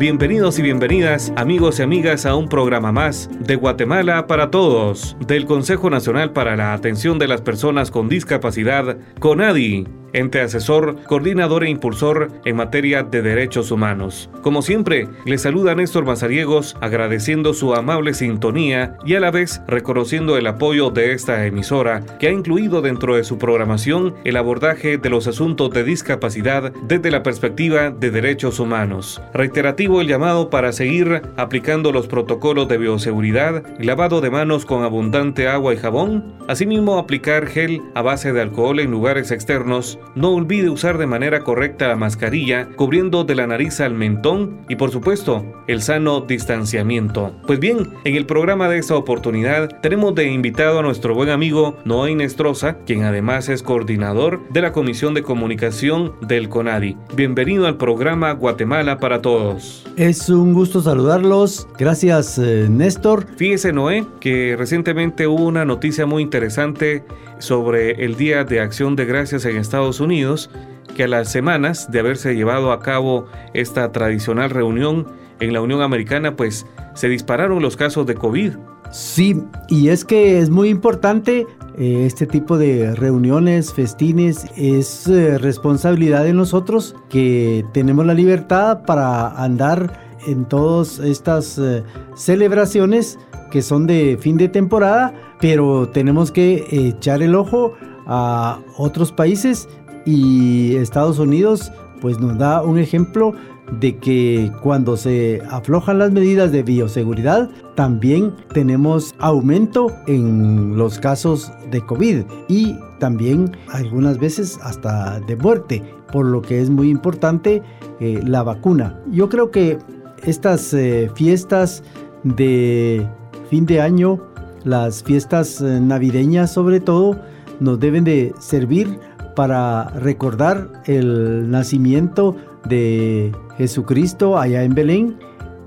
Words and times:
Bienvenidos 0.00 0.58
y 0.58 0.62
bienvenidas, 0.62 1.30
amigos 1.36 1.78
y 1.78 1.82
amigas, 1.82 2.24
a 2.24 2.34
un 2.34 2.48
programa 2.48 2.90
más 2.90 3.28
de 3.38 3.54
Guatemala 3.56 4.26
para 4.26 4.50
Todos, 4.50 5.14
del 5.26 5.44
Consejo 5.44 5.90
Nacional 5.90 6.32
para 6.32 6.56
la 6.56 6.72
Atención 6.72 7.18
de 7.18 7.28
las 7.28 7.42
Personas 7.42 7.90
con 7.90 8.08
Discapacidad, 8.08 8.96
CONADI 9.18 9.99
ente 10.12 10.40
asesor, 10.40 10.96
coordinador 11.04 11.64
e 11.64 11.70
impulsor 11.70 12.28
en 12.44 12.56
materia 12.56 13.02
de 13.02 13.22
derechos 13.22 13.70
humanos. 13.70 14.30
Como 14.42 14.62
siempre, 14.62 15.08
le 15.24 15.38
saluda 15.38 15.74
Néstor 15.74 16.04
Mazariegos 16.04 16.76
agradeciendo 16.80 17.54
su 17.54 17.74
amable 17.74 18.14
sintonía 18.14 18.96
y 19.04 19.14
a 19.14 19.20
la 19.20 19.30
vez 19.30 19.60
reconociendo 19.66 20.36
el 20.36 20.46
apoyo 20.46 20.90
de 20.90 21.12
esta 21.12 21.46
emisora 21.46 22.02
que 22.18 22.28
ha 22.28 22.32
incluido 22.32 22.82
dentro 22.82 23.16
de 23.16 23.24
su 23.24 23.38
programación 23.38 24.14
el 24.24 24.36
abordaje 24.36 24.98
de 24.98 25.10
los 25.10 25.26
asuntos 25.26 25.70
de 25.70 25.84
discapacidad 25.84 26.72
desde 26.82 27.10
la 27.10 27.22
perspectiva 27.22 27.90
de 27.90 28.10
derechos 28.10 28.60
humanos. 28.60 29.22
Reiterativo 29.32 30.00
el 30.00 30.08
llamado 30.08 30.50
para 30.50 30.72
seguir 30.72 31.22
aplicando 31.36 31.92
los 31.92 32.06
protocolos 32.06 32.68
de 32.68 32.78
bioseguridad, 32.78 33.62
lavado 33.78 34.20
de 34.20 34.30
manos 34.30 34.64
con 34.64 34.82
abundante 34.82 35.48
agua 35.48 35.74
y 35.74 35.76
jabón, 35.76 36.34
asimismo 36.48 36.98
aplicar 36.98 37.46
gel 37.46 37.80
a 37.94 38.02
base 38.02 38.32
de 38.32 38.40
alcohol 38.40 38.80
en 38.80 38.90
lugares 38.90 39.30
externos 39.30 39.98
no 40.14 40.30
olvide 40.34 40.70
usar 40.70 40.98
de 40.98 41.06
manera 41.06 41.40
correcta 41.44 41.88
la 41.88 41.96
mascarilla, 41.96 42.68
cubriendo 42.76 43.24
de 43.24 43.34
la 43.34 43.46
nariz 43.46 43.80
al 43.80 43.94
mentón 43.94 44.58
y 44.68 44.76
por 44.76 44.90
supuesto 44.90 45.44
el 45.66 45.82
sano 45.82 46.20
distanciamiento. 46.20 47.32
Pues 47.46 47.60
bien, 47.60 47.88
en 48.04 48.16
el 48.16 48.26
programa 48.26 48.68
de 48.68 48.78
esta 48.78 48.96
oportunidad 48.96 49.68
tenemos 49.80 50.14
de 50.14 50.30
invitado 50.30 50.78
a 50.78 50.82
nuestro 50.82 51.14
buen 51.14 51.30
amigo 51.30 51.76
Noé 51.84 52.12
Inestrosa, 52.12 52.78
quien 52.86 53.04
además 53.04 53.48
es 53.48 53.62
coordinador 53.62 54.40
de 54.50 54.62
la 54.62 54.72
Comisión 54.72 55.14
de 55.14 55.22
Comunicación 55.22 56.12
del 56.22 56.48
CONADI. 56.48 56.96
Bienvenido 57.14 57.66
al 57.66 57.76
programa 57.76 58.32
Guatemala 58.32 58.98
para 58.98 59.22
Todos. 59.22 59.86
Es 59.96 60.28
un 60.28 60.52
gusto 60.52 60.80
saludarlos. 60.80 61.68
Gracias, 61.78 62.38
eh, 62.38 62.66
Néstor. 62.70 63.26
Fíjese, 63.36 63.72
Noé, 63.72 64.06
que 64.20 64.56
recientemente 64.58 65.26
hubo 65.26 65.44
una 65.44 65.64
noticia 65.64 66.06
muy 66.06 66.22
interesante 66.22 67.04
sobre 67.40 68.04
el 68.04 68.16
Día 68.16 68.44
de 68.44 68.60
Acción 68.60 68.94
de 68.96 69.04
Gracias 69.04 69.44
en 69.44 69.56
Estados 69.56 69.98
Unidos, 70.00 70.50
que 70.96 71.04
a 71.04 71.08
las 71.08 71.30
semanas 71.30 71.90
de 71.90 72.00
haberse 72.00 72.34
llevado 72.34 72.72
a 72.72 72.80
cabo 72.80 73.26
esta 73.52 73.90
tradicional 73.92 74.50
reunión 74.50 75.06
en 75.40 75.52
la 75.52 75.60
Unión 75.60 75.82
Americana, 75.82 76.36
pues 76.36 76.66
se 76.94 77.08
dispararon 77.08 77.62
los 77.62 77.76
casos 77.76 78.06
de 78.06 78.14
COVID. 78.14 78.52
Sí, 78.90 79.42
y 79.68 79.88
es 79.88 80.04
que 80.04 80.40
es 80.40 80.50
muy 80.50 80.68
importante 80.68 81.46
eh, 81.78 82.04
este 82.04 82.26
tipo 82.26 82.58
de 82.58 82.94
reuniones, 82.94 83.72
festines, 83.72 84.46
es 84.56 85.06
eh, 85.06 85.38
responsabilidad 85.38 86.24
de 86.24 86.34
nosotros 86.34 86.96
que 87.08 87.64
tenemos 87.72 88.04
la 88.04 88.14
libertad 88.14 88.82
para 88.84 89.28
andar 89.42 90.09
en 90.26 90.44
todas 90.46 90.98
estas 90.98 91.58
eh, 91.58 91.82
celebraciones 92.14 93.18
que 93.50 93.62
son 93.62 93.86
de 93.86 94.16
fin 94.20 94.36
de 94.36 94.48
temporada, 94.48 95.12
pero 95.40 95.88
tenemos 95.88 96.30
que 96.30 96.66
echar 96.70 97.22
el 97.22 97.34
ojo 97.34 97.74
a 98.06 98.58
otros 98.76 99.12
países 99.12 99.68
y 100.04 100.76
Estados 100.76 101.18
Unidos 101.18 101.72
pues 102.00 102.18
nos 102.18 102.38
da 102.38 102.62
un 102.62 102.78
ejemplo 102.78 103.34
de 103.78 103.98
que 103.98 104.50
cuando 104.62 104.96
se 104.96 105.40
aflojan 105.48 105.98
las 105.98 106.10
medidas 106.10 106.50
de 106.50 106.62
bioseguridad, 106.62 107.50
también 107.76 108.34
tenemos 108.52 109.14
aumento 109.18 109.92
en 110.06 110.76
los 110.76 110.98
casos 110.98 111.52
de 111.70 111.80
COVID 111.84 112.24
y 112.48 112.76
también 112.98 113.56
algunas 113.68 114.18
veces 114.18 114.58
hasta 114.62 115.20
de 115.20 115.36
muerte, 115.36 115.84
por 116.12 116.26
lo 116.26 116.42
que 116.42 116.60
es 116.60 116.68
muy 116.68 116.90
importante 116.90 117.62
eh, 118.00 118.20
la 118.26 118.42
vacuna. 118.42 119.00
Yo 119.10 119.28
creo 119.28 119.50
que 119.50 119.78
estas 120.24 120.72
eh, 120.74 121.10
fiestas 121.14 121.82
de 122.24 123.06
fin 123.48 123.66
de 123.66 123.80
año, 123.80 124.20
las 124.64 125.02
fiestas 125.02 125.60
eh, 125.60 125.80
navideñas 125.80 126.52
sobre 126.52 126.80
todo, 126.80 127.20
nos 127.60 127.78
deben 127.80 128.04
de 128.04 128.32
servir 128.38 128.98
para 129.36 129.90
recordar 129.90 130.68
el 130.86 131.50
nacimiento 131.50 132.36
de 132.68 133.32
Jesucristo 133.56 134.38
allá 134.38 134.62
en 134.64 134.74
Belén 134.74 135.18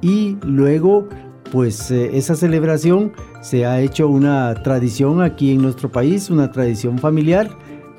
y 0.02 0.38
luego 0.44 1.08
pues 1.52 1.92
eh, 1.92 2.18
esa 2.18 2.36
celebración 2.36 3.14
se 3.42 3.66
ha 3.66 3.80
hecho 3.80 4.08
una 4.10 4.54
tradición 4.64 5.22
aquí 5.22 5.52
en 5.52 5.62
nuestro 5.62 5.92
país, 5.92 6.30
una 6.30 6.52
tradición 6.52 6.98
familiar 6.98 7.50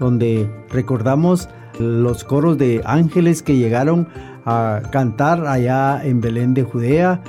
donde 0.00 0.50
recordamos 0.70 1.48
los 1.78 2.24
coros 2.24 2.58
de 2.58 2.82
ángeles 2.84 3.42
que 3.42 3.56
llegaron 3.56 4.08
a 4.44 4.82
cantar 4.90 5.46
allá 5.46 6.04
en 6.04 6.20
Belén 6.20 6.54
de 6.54 6.62
Judea 6.62 7.22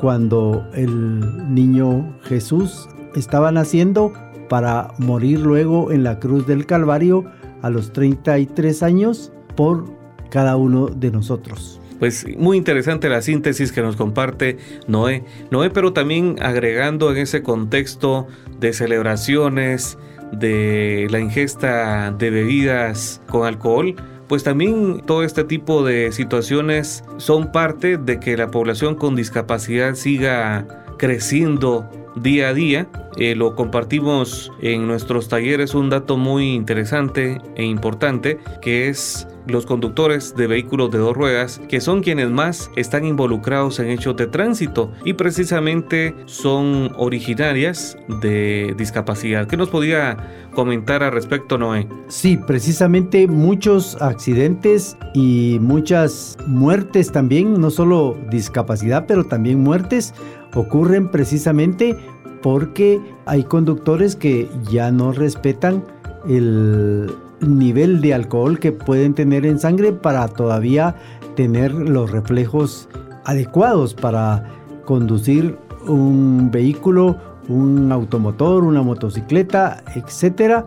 cuando 0.00 0.66
el 0.74 1.54
niño 1.54 2.14
Jesús 2.22 2.88
estaba 3.14 3.50
naciendo 3.50 4.12
para 4.48 4.88
morir 4.98 5.40
luego 5.40 5.92
en 5.92 6.04
la 6.04 6.18
cruz 6.18 6.46
del 6.46 6.66
Calvario 6.66 7.24
a 7.62 7.70
los 7.70 7.92
33 7.92 8.82
años 8.82 9.32
por 9.56 9.84
cada 10.30 10.56
uno 10.56 10.86
de 10.86 11.10
nosotros. 11.10 11.80
Pues 11.98 12.24
muy 12.38 12.56
interesante 12.56 13.08
la 13.08 13.22
síntesis 13.22 13.72
que 13.72 13.82
nos 13.82 13.96
comparte 13.96 14.56
Noé. 14.86 15.24
Noé, 15.50 15.70
pero 15.70 15.92
también 15.92 16.36
agregando 16.40 17.10
en 17.10 17.18
ese 17.18 17.42
contexto 17.42 18.28
de 18.60 18.72
celebraciones, 18.72 19.98
de 20.32 21.08
la 21.10 21.18
ingesta 21.18 22.12
de 22.12 22.30
bebidas 22.30 23.20
con 23.28 23.46
alcohol, 23.46 23.96
pues 24.28 24.44
también 24.44 25.00
todo 25.06 25.22
este 25.22 25.44
tipo 25.44 25.82
de 25.84 26.12
situaciones 26.12 27.02
son 27.16 27.50
parte 27.50 27.96
de 27.96 28.20
que 28.20 28.36
la 28.36 28.50
población 28.50 28.94
con 28.94 29.16
discapacidad 29.16 29.94
siga 29.94 30.66
creciendo 30.98 31.88
día 32.22 32.48
a 32.48 32.54
día. 32.54 32.88
Eh, 33.16 33.34
lo 33.34 33.56
compartimos 33.56 34.52
en 34.60 34.86
nuestros 34.86 35.28
talleres 35.28 35.74
un 35.74 35.90
dato 35.90 36.16
muy 36.16 36.54
interesante 36.54 37.40
e 37.56 37.64
importante 37.64 38.38
que 38.62 38.88
es 38.88 39.26
los 39.48 39.66
conductores 39.66 40.36
de 40.36 40.46
vehículos 40.46 40.90
de 40.90 40.98
dos 40.98 41.16
ruedas, 41.16 41.60
que 41.68 41.80
son 41.80 42.02
quienes 42.02 42.30
más 42.30 42.70
están 42.76 43.04
involucrados 43.04 43.78
en 43.80 43.88
hechos 43.88 44.16
de 44.16 44.26
tránsito 44.26 44.92
y 45.04 45.14
precisamente 45.14 46.14
son 46.26 46.92
originarias 46.96 47.96
de 48.20 48.74
discapacidad. 48.76 49.46
¿Qué 49.46 49.56
nos 49.56 49.70
podía 49.70 50.16
comentar 50.52 51.02
al 51.02 51.12
respecto, 51.12 51.56
Noé? 51.56 51.88
Sí, 52.08 52.36
precisamente 52.36 53.26
muchos 53.26 54.00
accidentes 54.02 54.96
y 55.14 55.58
muchas 55.60 56.36
muertes 56.46 57.10
también, 57.10 57.60
no 57.60 57.70
solo 57.70 58.16
discapacidad, 58.30 59.06
pero 59.06 59.24
también 59.24 59.60
muertes 59.60 60.14
ocurren 60.54 61.10
precisamente 61.10 61.96
porque 62.42 63.00
hay 63.26 63.44
conductores 63.44 64.16
que 64.16 64.48
ya 64.70 64.90
no 64.90 65.12
respetan 65.12 65.84
el 66.28 67.10
nivel 67.40 68.00
de 68.00 68.14
alcohol 68.14 68.58
que 68.58 68.72
pueden 68.72 69.14
tener 69.14 69.46
en 69.46 69.58
sangre 69.58 69.92
para 69.92 70.28
todavía 70.28 70.96
tener 71.36 71.72
los 71.72 72.10
reflejos 72.10 72.88
adecuados 73.24 73.94
para 73.94 74.44
conducir 74.84 75.56
un 75.86 76.50
vehículo, 76.50 77.16
un 77.48 77.92
automotor, 77.92 78.64
una 78.64 78.82
motocicleta, 78.82 79.82
etc. 79.94 80.64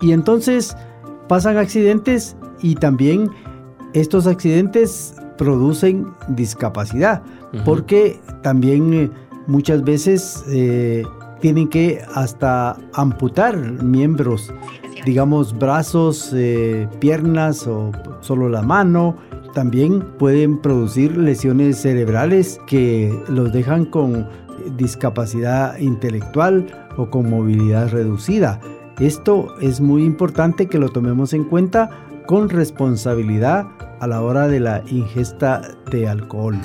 Y 0.00 0.12
entonces 0.12 0.76
pasan 1.28 1.56
accidentes 1.56 2.36
y 2.60 2.76
también 2.76 3.30
estos 3.92 4.26
accidentes 4.26 5.14
producen 5.36 6.06
discapacidad, 6.28 7.22
porque 7.64 8.20
también 8.42 8.94
eh, 8.94 9.10
muchas 9.46 9.82
veces 9.82 10.44
eh, 10.48 11.04
tienen 11.40 11.68
que 11.68 12.00
hasta 12.14 12.76
amputar 12.94 13.56
miembros, 13.82 14.52
digamos 15.04 15.56
brazos, 15.58 16.30
eh, 16.34 16.88
piernas 17.00 17.66
o 17.66 17.92
solo 18.20 18.48
la 18.48 18.62
mano. 18.62 19.16
También 19.54 20.00
pueden 20.18 20.58
producir 20.58 21.16
lesiones 21.16 21.80
cerebrales 21.82 22.58
que 22.66 23.16
los 23.28 23.52
dejan 23.52 23.84
con 23.84 24.26
discapacidad 24.76 25.78
intelectual 25.78 26.88
o 26.96 27.10
con 27.10 27.30
movilidad 27.30 27.90
reducida. 27.90 28.60
Esto 28.98 29.54
es 29.60 29.80
muy 29.80 30.04
importante 30.04 30.66
que 30.66 30.78
lo 30.78 30.88
tomemos 30.88 31.32
en 31.34 31.44
cuenta 31.44 31.90
con 32.26 32.48
responsabilidad 32.48 33.66
a 34.04 34.06
la 34.06 34.20
hora 34.20 34.48
de 34.48 34.60
la 34.60 34.82
ingesta 34.88 35.62
de 35.90 36.06
alcohol. 36.06 36.60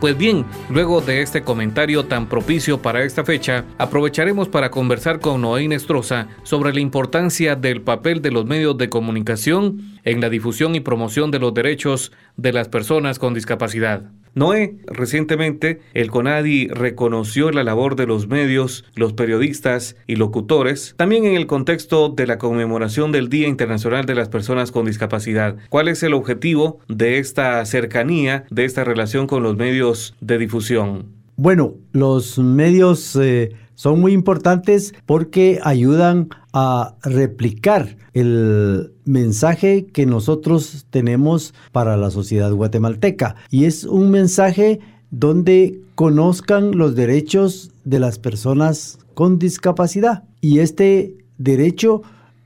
Pues 0.00 0.16
bien, 0.16 0.46
luego 0.70 1.02
de 1.02 1.20
este 1.20 1.42
comentario 1.42 2.06
tan 2.06 2.26
propicio 2.26 2.80
para 2.80 3.04
esta 3.04 3.22
fecha, 3.22 3.66
aprovecharemos 3.76 4.48
para 4.48 4.70
conversar 4.70 5.20
con 5.20 5.42
Noé 5.42 5.68
Nestroza 5.68 6.26
sobre 6.42 6.72
la 6.72 6.80
importancia 6.80 7.54
del 7.54 7.82
papel 7.82 8.22
de 8.22 8.30
los 8.30 8.46
medios 8.46 8.78
de 8.78 8.88
comunicación 8.88 9.98
en 10.04 10.22
la 10.22 10.30
difusión 10.30 10.74
y 10.74 10.80
promoción 10.80 11.30
de 11.30 11.38
los 11.38 11.52
derechos 11.52 12.12
de 12.38 12.54
las 12.54 12.68
personas 12.68 13.18
con 13.18 13.34
discapacidad. 13.34 14.10
Noé, 14.34 14.76
recientemente 14.86 15.80
el 15.92 16.10
CONADI 16.10 16.68
reconoció 16.68 17.50
la 17.50 17.64
labor 17.64 17.96
de 17.96 18.06
los 18.06 18.28
medios, 18.28 18.84
los 18.94 19.12
periodistas 19.12 19.96
y 20.06 20.16
locutores, 20.16 20.94
también 20.96 21.24
en 21.24 21.34
el 21.34 21.46
contexto 21.46 22.08
de 22.08 22.26
la 22.26 22.38
conmemoración 22.38 23.10
del 23.10 23.28
Día 23.28 23.48
Internacional 23.48 24.06
de 24.06 24.14
las 24.14 24.28
Personas 24.28 24.70
con 24.70 24.86
Discapacidad. 24.86 25.56
¿Cuál 25.68 25.88
es 25.88 26.02
el 26.02 26.14
objetivo 26.14 26.78
de 26.88 27.18
esta 27.18 27.64
cercanía, 27.66 28.44
de 28.50 28.64
esta 28.64 28.84
relación 28.84 29.26
con 29.26 29.42
los 29.42 29.56
medios 29.56 30.14
de 30.20 30.38
difusión? 30.38 31.20
Bueno, 31.42 31.72
los 31.92 32.38
medios 32.38 33.16
eh, 33.16 33.52
son 33.80 33.98
muy 33.98 34.12
importantes 34.12 34.92
porque 35.06 35.58
ayudan 35.62 36.28
a 36.52 36.96
replicar 37.02 37.96
el 38.12 38.92
mensaje 39.06 39.86
que 39.86 40.04
nosotros 40.04 40.84
tenemos 40.90 41.54
para 41.72 41.96
la 41.96 42.10
sociedad 42.10 42.52
guatemalteca. 42.52 43.36
Y 43.50 43.64
es 43.64 43.84
un 43.84 44.10
mensaje 44.10 44.80
donde 45.10 45.80
conozcan 45.94 46.76
los 46.76 46.94
derechos 46.94 47.70
de 47.84 48.00
las 48.00 48.18
personas 48.18 48.98
con 49.14 49.38
discapacidad. 49.38 50.24
Y 50.42 50.58
este 50.58 51.16
derecho, 51.38 52.02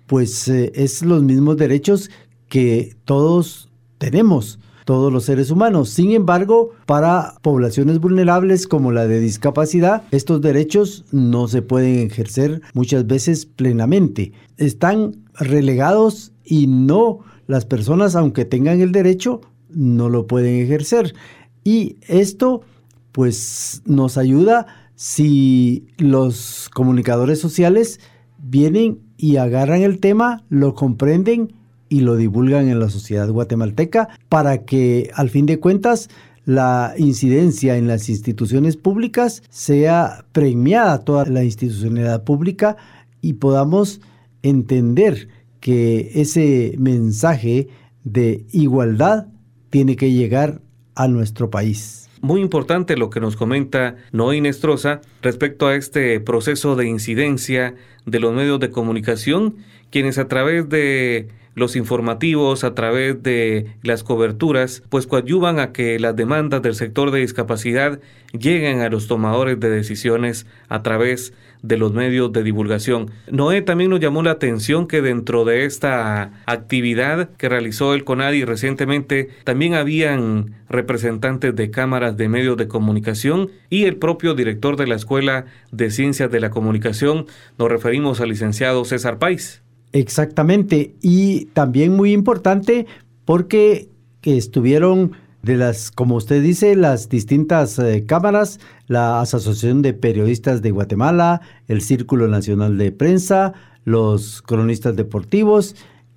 pues 0.06 0.46
eh, 0.46 0.70
es 0.76 1.02
los 1.02 1.24
mismos 1.24 1.56
derechos 1.56 2.12
que 2.48 2.94
todos 3.04 3.68
tenemos 3.98 4.60
todos 4.84 5.12
los 5.12 5.24
seres 5.24 5.50
humanos. 5.50 5.90
Sin 5.90 6.12
embargo, 6.12 6.70
para 6.86 7.34
poblaciones 7.42 7.98
vulnerables 7.98 8.66
como 8.66 8.92
la 8.92 9.06
de 9.06 9.20
discapacidad, 9.20 10.02
estos 10.10 10.40
derechos 10.40 11.04
no 11.10 11.48
se 11.48 11.62
pueden 11.62 12.06
ejercer 12.06 12.60
muchas 12.74 13.06
veces 13.06 13.46
plenamente. 13.46 14.32
Están 14.56 15.16
relegados 15.34 16.32
y 16.44 16.66
no 16.66 17.20
las 17.46 17.64
personas, 17.64 18.16
aunque 18.16 18.44
tengan 18.44 18.80
el 18.80 18.92
derecho, 18.92 19.40
no 19.70 20.08
lo 20.08 20.26
pueden 20.26 20.62
ejercer. 20.62 21.14
Y 21.64 21.96
esto 22.06 22.62
pues 23.12 23.82
nos 23.86 24.18
ayuda 24.18 24.66
si 24.96 25.86
los 25.98 26.68
comunicadores 26.74 27.40
sociales 27.40 28.00
vienen 28.38 29.00
y 29.16 29.36
agarran 29.36 29.82
el 29.82 30.00
tema, 30.00 30.44
lo 30.48 30.74
comprenden 30.74 31.54
y 31.94 32.00
lo 32.00 32.16
divulgan 32.16 32.68
en 32.68 32.80
la 32.80 32.88
sociedad 32.88 33.30
guatemalteca 33.30 34.08
para 34.28 34.64
que 34.64 35.12
al 35.14 35.30
fin 35.30 35.46
de 35.46 35.60
cuentas 35.60 36.10
la 36.44 36.92
incidencia 36.98 37.76
en 37.76 37.86
las 37.86 38.08
instituciones 38.08 38.76
públicas 38.76 39.44
sea 39.48 40.24
premiada 40.32 41.04
toda 41.04 41.24
la 41.26 41.44
institucionalidad 41.44 42.24
pública 42.24 42.76
y 43.20 43.34
podamos 43.34 44.00
entender 44.42 45.28
que 45.60 46.10
ese 46.16 46.74
mensaje 46.78 47.68
de 48.02 48.44
igualdad 48.50 49.28
tiene 49.70 49.94
que 49.94 50.10
llegar 50.10 50.62
a 50.96 51.06
nuestro 51.06 51.48
país. 51.48 52.10
Muy 52.20 52.40
importante 52.40 52.96
lo 52.96 53.08
que 53.08 53.20
nos 53.20 53.36
comenta 53.36 53.94
Noé 54.10 54.40
Nestroza 54.40 55.00
respecto 55.22 55.68
a 55.68 55.76
este 55.76 56.18
proceso 56.18 56.74
de 56.74 56.88
incidencia 56.88 57.76
de 58.04 58.18
los 58.18 58.34
medios 58.34 58.58
de 58.58 58.70
comunicación, 58.70 59.58
quienes 59.90 60.18
a 60.18 60.26
través 60.26 60.68
de 60.68 61.28
los 61.54 61.76
informativos 61.76 62.64
a 62.64 62.74
través 62.74 63.22
de 63.22 63.66
las 63.82 64.02
coberturas, 64.02 64.82
pues 64.88 65.06
coadyuvan 65.06 65.58
a 65.58 65.72
que 65.72 65.98
las 65.98 66.16
demandas 66.16 66.62
del 66.62 66.74
sector 66.74 67.10
de 67.10 67.20
discapacidad 67.20 68.00
lleguen 68.32 68.80
a 68.80 68.88
los 68.88 69.06
tomadores 69.06 69.58
de 69.60 69.70
decisiones 69.70 70.46
a 70.68 70.82
través 70.82 71.32
de 71.62 71.78
los 71.78 71.94
medios 71.94 72.30
de 72.32 72.42
divulgación. 72.42 73.10
Noé 73.30 73.62
también 73.62 73.88
nos 73.88 74.00
llamó 74.00 74.22
la 74.22 74.32
atención 74.32 74.86
que 74.86 75.00
dentro 75.00 75.46
de 75.46 75.64
esta 75.64 76.42
actividad 76.44 77.30
que 77.38 77.48
realizó 77.48 77.94
el 77.94 78.04
CONADI 78.04 78.44
recientemente 78.44 79.30
también 79.44 79.72
habían 79.72 80.56
representantes 80.68 81.56
de 81.56 81.70
cámaras 81.70 82.18
de 82.18 82.28
medios 82.28 82.58
de 82.58 82.68
comunicación 82.68 83.50
y 83.70 83.84
el 83.84 83.96
propio 83.96 84.34
director 84.34 84.76
de 84.76 84.86
la 84.86 84.96
Escuela 84.96 85.46
de 85.72 85.90
Ciencias 85.90 86.30
de 86.30 86.40
la 86.40 86.50
Comunicación. 86.50 87.26
Nos 87.58 87.70
referimos 87.70 88.20
al 88.20 88.28
licenciado 88.28 88.84
César 88.84 89.18
Pais. 89.18 89.63
Exactamente. 89.94 90.96
Y 91.00 91.46
también 91.46 91.94
muy 91.94 92.12
importante 92.12 92.86
porque 93.24 93.88
estuvieron 94.22 95.12
de 95.42 95.56
las, 95.56 95.92
como 95.92 96.16
usted 96.16 96.42
dice, 96.42 96.74
las 96.74 97.08
distintas 97.08 97.78
eh, 97.78 98.04
cámaras, 98.04 98.58
la 98.88 99.20
Asociación 99.20 99.82
de 99.82 99.94
Periodistas 99.94 100.62
de 100.62 100.72
Guatemala, 100.72 101.42
el 101.68 101.80
Círculo 101.80 102.26
Nacional 102.26 102.76
de 102.76 102.90
Prensa, 102.90 103.52
los 103.84 104.42
cronistas 104.42 104.96
deportivos 104.96 105.76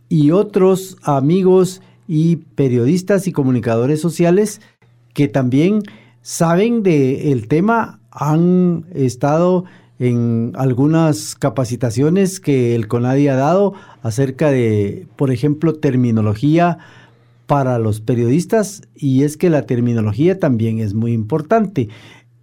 y 0.09 0.31
otros 0.31 0.97
amigos 1.03 1.81
y 2.07 2.37
periodistas 2.37 3.27
y 3.27 3.31
comunicadores 3.31 4.01
sociales 4.01 4.59
que 5.13 5.27
también 5.27 5.83
saben 6.23 6.81
del 6.81 7.47
tema, 7.47 7.99
han 8.09 8.85
estado 8.95 9.65
en 9.99 10.51
algunas 10.55 11.35
capacitaciones 11.35 12.39
que 12.39 12.75
el 12.75 12.87
CONADI 12.87 13.29
ha 13.29 13.35
dado 13.35 13.73
acerca 14.03 14.51
de, 14.51 15.07
por 15.15 15.31
ejemplo, 15.31 15.73
terminología 15.73 16.77
para 17.47 17.79
los 17.79 18.01
periodistas 18.01 18.81
y 18.95 19.23
es 19.23 19.37
que 19.37 19.49
la 19.49 19.65
terminología 19.65 20.39
también 20.39 20.79
es 20.79 20.93
muy 20.93 21.13
importante. 21.13 21.89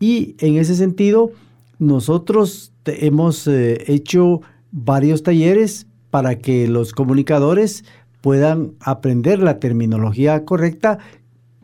Y 0.00 0.34
en 0.38 0.56
ese 0.56 0.74
sentido, 0.74 1.30
nosotros 1.78 2.72
hemos 2.86 3.46
eh, 3.46 3.84
hecho 3.86 4.40
varios 4.72 5.22
talleres 5.22 5.86
para 6.10 6.38
que 6.38 6.66
los 6.68 6.92
comunicadores 6.92 7.84
puedan 8.20 8.72
aprender 8.80 9.38
la 9.40 9.60
terminología 9.60 10.44
correcta, 10.44 10.98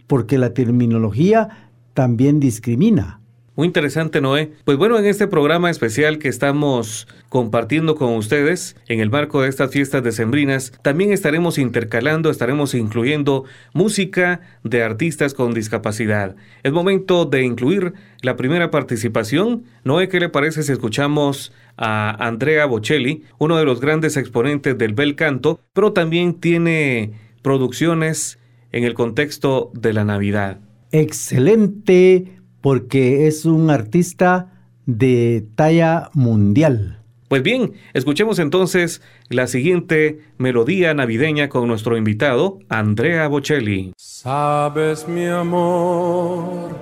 porque 0.06 0.38
la 0.38 0.52
terminología 0.52 1.70
también 1.94 2.40
discrimina. 2.40 3.19
Muy 3.60 3.66
interesante, 3.66 4.22
Noé. 4.22 4.52
Pues 4.64 4.78
bueno, 4.78 4.98
en 4.98 5.04
este 5.04 5.26
programa 5.26 5.68
especial 5.68 6.16
que 6.16 6.28
estamos 6.28 7.06
compartiendo 7.28 7.94
con 7.94 8.14
ustedes 8.14 8.74
en 8.88 9.00
el 9.00 9.10
marco 9.10 9.42
de 9.42 9.50
estas 9.50 9.70
fiestas 9.70 10.02
decembrinas, 10.02 10.72
también 10.80 11.12
estaremos 11.12 11.58
intercalando, 11.58 12.30
estaremos 12.30 12.72
incluyendo 12.72 13.44
música 13.74 14.40
de 14.64 14.82
artistas 14.82 15.34
con 15.34 15.52
discapacidad. 15.52 16.36
Es 16.62 16.72
momento 16.72 17.26
de 17.26 17.42
incluir 17.42 17.92
la 18.22 18.34
primera 18.36 18.70
participación. 18.70 19.64
Noé, 19.84 20.08
¿qué 20.08 20.20
le 20.20 20.30
parece 20.30 20.62
si 20.62 20.72
escuchamos 20.72 21.52
a 21.76 22.12
Andrea 22.26 22.64
Bocelli, 22.64 23.24
uno 23.36 23.58
de 23.58 23.66
los 23.66 23.78
grandes 23.82 24.16
exponentes 24.16 24.78
del 24.78 24.94
bel 24.94 25.16
canto, 25.16 25.60
pero 25.74 25.92
también 25.92 26.40
tiene 26.40 27.12
producciones 27.42 28.38
en 28.72 28.84
el 28.84 28.94
contexto 28.94 29.70
de 29.74 29.92
la 29.92 30.06
Navidad? 30.06 30.60
Excelente 30.92 32.39
porque 32.60 33.26
es 33.26 33.44
un 33.44 33.70
artista 33.70 34.52
de 34.86 35.46
talla 35.54 36.10
mundial. 36.14 37.00
Pues 37.28 37.44
bien, 37.44 37.74
escuchemos 37.94 38.40
entonces 38.40 39.02
la 39.28 39.46
siguiente 39.46 40.18
melodía 40.36 40.94
navideña 40.94 41.48
con 41.48 41.68
nuestro 41.68 41.96
invitado, 41.96 42.58
Andrea 42.68 43.28
Bocelli. 43.28 43.92
Sabes 43.96 45.06
mi 45.06 45.26
amor, 45.26 46.72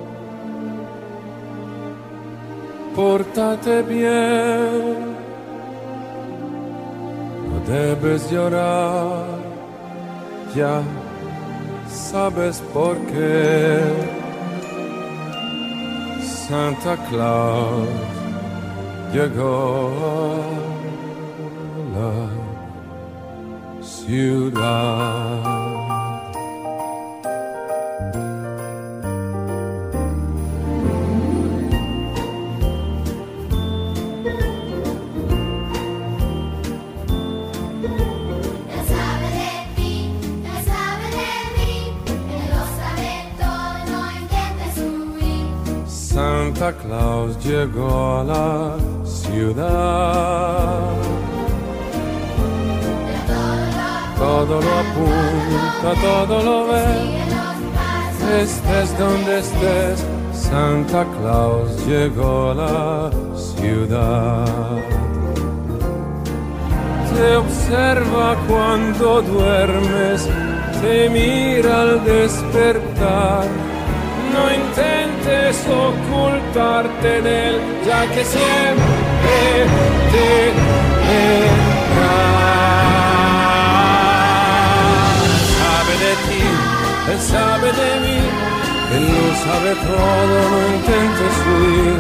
pórtate 2.97 3.83
bien, 3.83 5.17
no 7.47 7.61
debes 7.71 8.31
llorar, 8.31 9.27
ya 10.57 10.83
sabes 11.91 12.63
por 12.73 12.97
qué 13.09 13.81
Santa 16.29 16.97
Claus 17.09 17.89
llegó 19.13 19.93
a 21.95 21.99
la 21.99 23.83
ciudad. 23.83 25.68
Llegó 47.43 48.21
a 48.21 48.25
la 48.25 48.77
ciudad. 49.05 50.91
Todo 54.19 54.61
lo 54.61 54.73
apunta, 54.85 56.01
todo 56.01 56.43
lo 56.43 56.69
ve. 56.69 57.19
Estés 58.43 58.99
donde 58.99 59.39
estés, 59.39 60.05
Santa 60.33 61.07
Claus 61.19 61.87
llegó 61.87 62.51
a 62.51 62.55
la 62.55 63.11
ciudad. 63.37 64.47
Te 67.15 67.37
observa 67.37 68.37
cuando 68.47 69.23
duermes, 69.23 70.29
te 70.83 71.09
mira 71.09 71.83
al 71.83 72.05
despertar. 72.05 73.68
Ocultarte 76.59 77.23
de 77.23 77.49
él, 77.49 77.61
ya 77.87 78.05
que 78.13 78.25
siempre 78.25 79.37
te 80.11 80.53
verá. 81.07 82.19
Sabe 85.55 85.95
de 86.05 86.13
ti, 86.27 86.43
él 87.13 87.21
sabe 87.21 87.73
de 87.73 88.01
mí 88.01 88.19
él 88.91 89.05
lo 89.05 89.35
sabe 89.45 89.75
todo, 89.75 90.37
no 90.51 90.59
intentes 90.75 91.35
huir. 91.47 91.99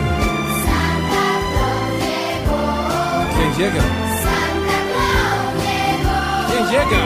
¿Quién 3.36 3.50
llega? 3.58 3.84
¿Quién 6.48 6.64
llega? 6.72 7.02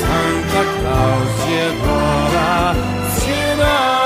Santa 0.00 0.62
Claus 0.76 1.30
llegó 1.48 1.98
a 1.98 2.28
la 2.34 2.74
ciudad. 3.20 3.99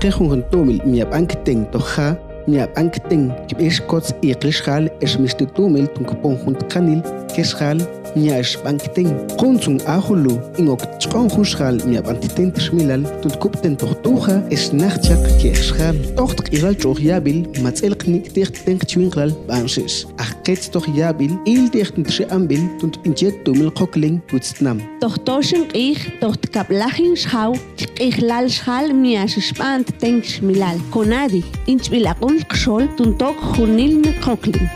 te 0.00 0.08
hun 0.16 0.30
hantomil 0.32 0.78
miap 0.88 1.10
ankiting 1.12 1.66
toha 1.72 2.14
miap 2.48 2.78
ankiting 2.80 3.26
kip 3.48 3.60
iskots 3.60 4.14
iqlishal 4.24 4.86
esmistitumil 5.04 5.90
tunkupon 5.96 6.38
huntkanil 6.40 7.02
keshal 7.34 7.82
ñaxb'ankten 8.16 9.08
qunchun 9.40 9.78
ajwlu 9.96 10.34
inok 10.60 10.82
ch'qon 11.00 11.26
juxjal 11.34 11.76
ñab'antitin 11.92 12.50
tixmilal 12.56 13.02
tulkupten 13.22 13.74
toqtuja 13.82 14.36
esnajchaq 14.56 15.22
ke'xjal 15.40 15.96
toq 16.18 16.30
tq'ijal 16.38 16.74
ch'uqyabil 16.82 17.38
matz'el 17.64 17.94
qnik 18.02 18.24
tiqten 18.34 18.76
qchiwinqlal 18.82 19.32
b'anxix 19.48 19.92
ajqetz 20.24 20.64
toqyabil 20.74 21.32
il 21.52 21.64
tiqten 21.74 22.04
txi'anbil 22.10 22.62
tuntp'inchek 22.80 23.34
tumil 23.44 23.70
qoqlin 23.80 24.14
witztnam 24.32 24.78
toqtoxin 25.04 25.62
q'ij 25.72 25.98
toqtkaplajin 26.22 27.14
xjaw 27.22 27.52
chq'ijlal 27.80 28.46
xjal 28.56 28.86
miax 29.02 29.32
xb'antitin 29.48 30.16
xmilal 30.30 30.78
konadi 30.94 31.42
inchb'ilaq'ul 31.72 32.38
qxol 32.52 32.84
tuntok 32.96 33.36
junilni 33.54 34.12
qoqlin 34.26 34.66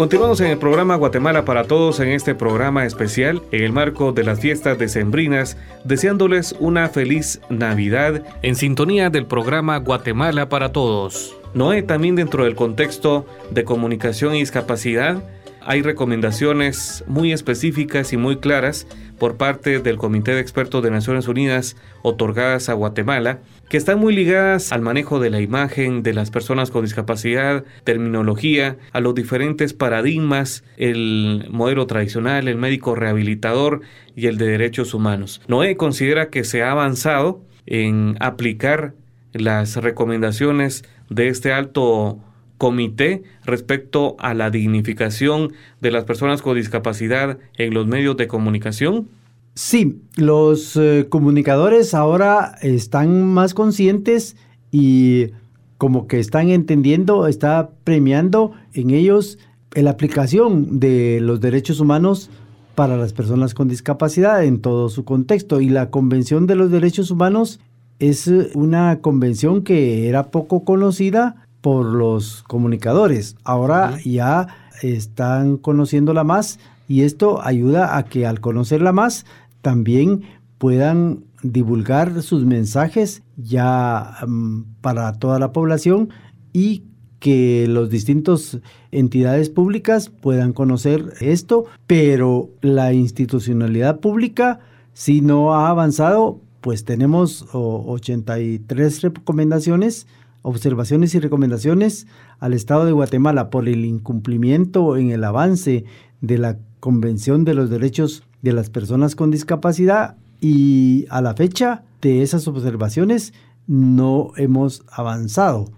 Continuamos 0.00 0.40
en 0.40 0.46
el 0.46 0.56
programa 0.56 0.96
Guatemala 0.96 1.44
para 1.44 1.64
Todos 1.64 2.00
en 2.00 2.08
este 2.08 2.34
programa 2.34 2.86
especial 2.86 3.42
en 3.52 3.62
el 3.62 3.70
marco 3.70 4.12
de 4.12 4.24
las 4.24 4.40
fiestas 4.40 4.78
decembrinas, 4.78 5.58
deseándoles 5.84 6.56
una 6.58 6.88
feliz 6.88 7.38
Navidad 7.50 8.22
en 8.40 8.56
sintonía 8.56 9.10
del 9.10 9.26
programa 9.26 9.76
Guatemala 9.76 10.48
para 10.48 10.72
Todos. 10.72 11.36
Noé, 11.52 11.82
también 11.82 12.16
dentro 12.16 12.44
del 12.44 12.54
contexto 12.54 13.26
de 13.50 13.64
comunicación 13.64 14.34
y 14.34 14.38
discapacidad, 14.38 15.22
hay 15.60 15.82
recomendaciones 15.82 17.04
muy 17.06 17.34
específicas 17.34 18.14
y 18.14 18.16
muy 18.16 18.38
claras 18.38 18.86
por 19.18 19.36
parte 19.36 19.80
del 19.80 19.98
Comité 19.98 20.32
de 20.32 20.40
Expertos 20.40 20.82
de 20.82 20.90
Naciones 20.90 21.28
Unidas 21.28 21.76
otorgadas 22.00 22.70
a 22.70 22.72
Guatemala, 22.72 23.40
que 23.70 23.76
están 23.76 24.00
muy 24.00 24.12
ligadas 24.12 24.72
al 24.72 24.82
manejo 24.82 25.20
de 25.20 25.30
la 25.30 25.40
imagen 25.40 26.02
de 26.02 26.12
las 26.12 26.32
personas 26.32 26.72
con 26.72 26.84
discapacidad, 26.84 27.64
terminología, 27.84 28.76
a 28.92 28.98
los 28.98 29.14
diferentes 29.14 29.74
paradigmas, 29.74 30.64
el 30.76 31.46
modelo 31.52 31.86
tradicional, 31.86 32.48
el 32.48 32.56
médico 32.56 32.96
rehabilitador 32.96 33.82
y 34.16 34.26
el 34.26 34.38
de 34.38 34.48
derechos 34.48 34.92
humanos. 34.92 35.40
Noé 35.46 35.76
considera 35.76 36.30
que 36.30 36.42
se 36.42 36.64
ha 36.64 36.72
avanzado 36.72 37.42
en 37.64 38.16
aplicar 38.18 38.94
las 39.32 39.76
recomendaciones 39.76 40.82
de 41.08 41.28
este 41.28 41.52
alto 41.52 42.18
comité 42.58 43.22
respecto 43.44 44.16
a 44.18 44.34
la 44.34 44.50
dignificación 44.50 45.52
de 45.80 45.92
las 45.92 46.02
personas 46.02 46.42
con 46.42 46.56
discapacidad 46.56 47.38
en 47.56 47.72
los 47.72 47.86
medios 47.86 48.16
de 48.16 48.26
comunicación? 48.26 49.08
Sí, 49.54 50.02
los 50.16 50.76
eh, 50.76 51.06
comunicadores 51.08 51.94
ahora 51.94 52.56
están 52.62 53.24
más 53.24 53.52
conscientes 53.52 54.36
y 54.70 55.28
como 55.76 56.06
que 56.06 56.18
están 56.18 56.50
entendiendo, 56.50 57.26
está 57.26 57.70
premiando 57.84 58.52
en 58.74 58.90
ellos 58.90 59.38
la 59.74 59.90
aplicación 59.90 60.80
de 60.80 61.20
los 61.20 61.40
derechos 61.40 61.80
humanos 61.80 62.30
para 62.74 62.96
las 62.96 63.12
personas 63.12 63.54
con 63.54 63.68
discapacidad 63.68 64.44
en 64.44 64.60
todo 64.60 64.88
su 64.88 65.04
contexto. 65.04 65.60
Y 65.60 65.68
la 65.68 65.90
Convención 65.90 66.46
de 66.46 66.54
los 66.54 66.70
Derechos 66.70 67.10
Humanos 67.10 67.60
es 67.98 68.26
eh, 68.28 68.50
una 68.54 69.00
convención 69.00 69.62
que 69.62 70.08
era 70.08 70.30
poco 70.30 70.64
conocida 70.64 71.46
por 71.60 71.84
los 71.84 72.42
comunicadores. 72.44 73.36
Ahora 73.44 73.98
ya 74.04 74.48
están 74.82 75.58
conociéndola 75.58 76.24
más 76.24 76.58
y 76.90 77.02
esto 77.02 77.40
ayuda 77.40 77.96
a 77.96 78.04
que 78.06 78.26
al 78.26 78.40
conocerla 78.40 78.90
más 78.90 79.24
también 79.62 80.22
puedan 80.58 81.22
divulgar 81.44 82.20
sus 82.20 82.44
mensajes 82.44 83.22
ya 83.36 84.16
um, 84.26 84.64
para 84.80 85.12
toda 85.12 85.38
la 85.38 85.52
población 85.52 86.08
y 86.52 86.82
que 87.20 87.68
los 87.68 87.90
distintos 87.90 88.58
entidades 88.90 89.50
públicas 89.50 90.08
puedan 90.08 90.52
conocer 90.52 91.12
esto, 91.20 91.66
pero 91.86 92.50
la 92.60 92.92
institucionalidad 92.92 94.00
pública 94.00 94.58
si 94.92 95.20
no 95.20 95.54
ha 95.54 95.68
avanzado, 95.68 96.40
pues 96.60 96.84
tenemos 96.84 97.46
oh, 97.52 97.84
83 97.86 99.02
recomendaciones 99.02 100.08
observaciones 100.42 101.14
y 101.14 101.20
recomendaciones 101.20 102.06
al 102.38 102.54
Estado 102.54 102.84
de 102.86 102.92
Guatemala 102.92 103.50
por 103.50 103.68
el 103.68 103.84
incumplimiento 103.84 104.96
en 104.96 105.10
el 105.10 105.22
avance 105.22 105.84
de 106.20 106.38
la 106.38 106.58
Convención 106.80 107.44
de 107.44 107.54
los 107.54 107.70
Derechos 107.70 108.24
de 108.42 108.52
las 108.52 108.70
Personas 108.70 109.14
con 109.14 109.30
Discapacidad 109.30 110.16
y 110.40 111.06
a 111.10 111.20
la 111.20 111.34
fecha 111.34 111.84
de 112.00 112.22
esas 112.22 112.48
observaciones 112.48 113.34
no 113.66 114.32
hemos 114.36 114.82
avanzado. 114.90 115.70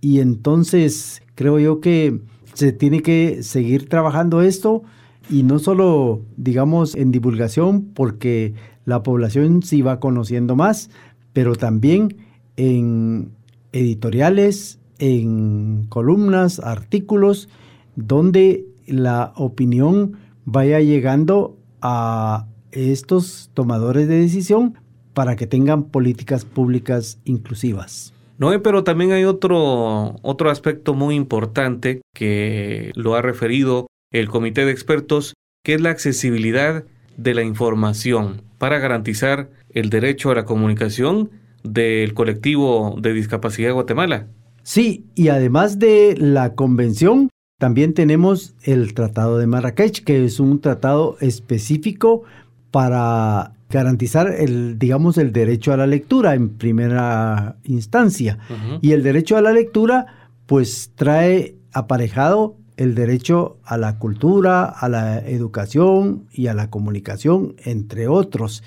Y 0.00 0.20
entonces 0.20 1.22
creo 1.34 1.58
yo 1.58 1.80
que 1.80 2.20
se 2.54 2.72
tiene 2.72 3.02
que 3.02 3.42
seguir 3.42 3.88
trabajando 3.88 4.42
esto 4.42 4.82
y 5.30 5.42
no 5.42 5.58
solo, 5.58 6.22
digamos, 6.36 6.94
en 6.94 7.12
divulgación, 7.12 7.84
porque 7.94 8.54
la 8.84 9.02
población 9.02 9.62
sí 9.62 9.82
va 9.82 10.00
conociendo 10.00 10.56
más, 10.56 10.90
pero 11.32 11.54
también 11.54 12.16
en 12.56 13.30
editoriales, 13.72 14.78
en 14.98 15.86
columnas, 15.88 16.58
artículos, 16.58 17.48
donde 17.94 18.64
la 18.86 19.32
opinión 19.36 20.16
vaya 20.50 20.80
llegando 20.80 21.58
a 21.82 22.46
estos 22.72 23.50
tomadores 23.52 24.08
de 24.08 24.18
decisión 24.18 24.78
para 25.12 25.36
que 25.36 25.46
tengan 25.46 25.84
políticas 25.84 26.44
públicas 26.46 27.20
inclusivas. 27.24 28.14
No, 28.38 28.50
pero 28.62 28.82
también 28.82 29.12
hay 29.12 29.24
otro, 29.24 30.16
otro 30.22 30.50
aspecto 30.50 30.94
muy 30.94 31.16
importante 31.16 32.00
que 32.14 32.92
lo 32.94 33.14
ha 33.14 33.20
referido 33.20 33.88
el 34.10 34.28
comité 34.28 34.64
de 34.64 34.72
expertos, 34.72 35.34
que 35.64 35.74
es 35.74 35.80
la 35.82 35.90
accesibilidad 35.90 36.84
de 37.16 37.34
la 37.34 37.42
información 37.42 38.42
para 38.56 38.78
garantizar 38.78 39.50
el 39.70 39.90
derecho 39.90 40.30
a 40.30 40.34
la 40.34 40.44
comunicación 40.44 41.30
del 41.62 42.14
colectivo 42.14 42.96
de 42.98 43.12
discapacidad 43.12 43.68
de 43.68 43.72
Guatemala. 43.72 44.28
Sí, 44.62 45.06
y 45.14 45.28
además 45.28 45.78
de 45.78 46.14
la 46.16 46.54
convención, 46.54 47.28
también 47.58 47.92
tenemos 47.92 48.54
el 48.62 48.94
Tratado 48.94 49.38
de 49.38 49.48
Marrakech, 49.48 50.04
que 50.04 50.24
es 50.24 50.38
un 50.38 50.60
tratado 50.60 51.16
específico 51.20 52.22
para 52.70 53.52
garantizar 53.68 54.32
el, 54.32 54.78
digamos, 54.78 55.18
el 55.18 55.32
derecho 55.32 55.72
a 55.72 55.76
la 55.76 55.86
lectura 55.86 56.34
en 56.34 56.50
primera 56.50 57.56
instancia. 57.64 58.38
Y 58.80 58.92
el 58.92 59.02
derecho 59.02 59.36
a 59.36 59.42
la 59.42 59.52
lectura, 59.52 60.06
pues 60.46 60.92
trae 60.94 61.56
aparejado 61.72 62.56
el 62.76 62.94
derecho 62.94 63.58
a 63.64 63.76
la 63.76 63.98
cultura, 63.98 64.64
a 64.64 64.88
la 64.88 65.18
educación 65.18 66.26
y 66.32 66.46
a 66.46 66.54
la 66.54 66.70
comunicación, 66.70 67.56
entre 67.64 68.06
otros. 68.06 68.62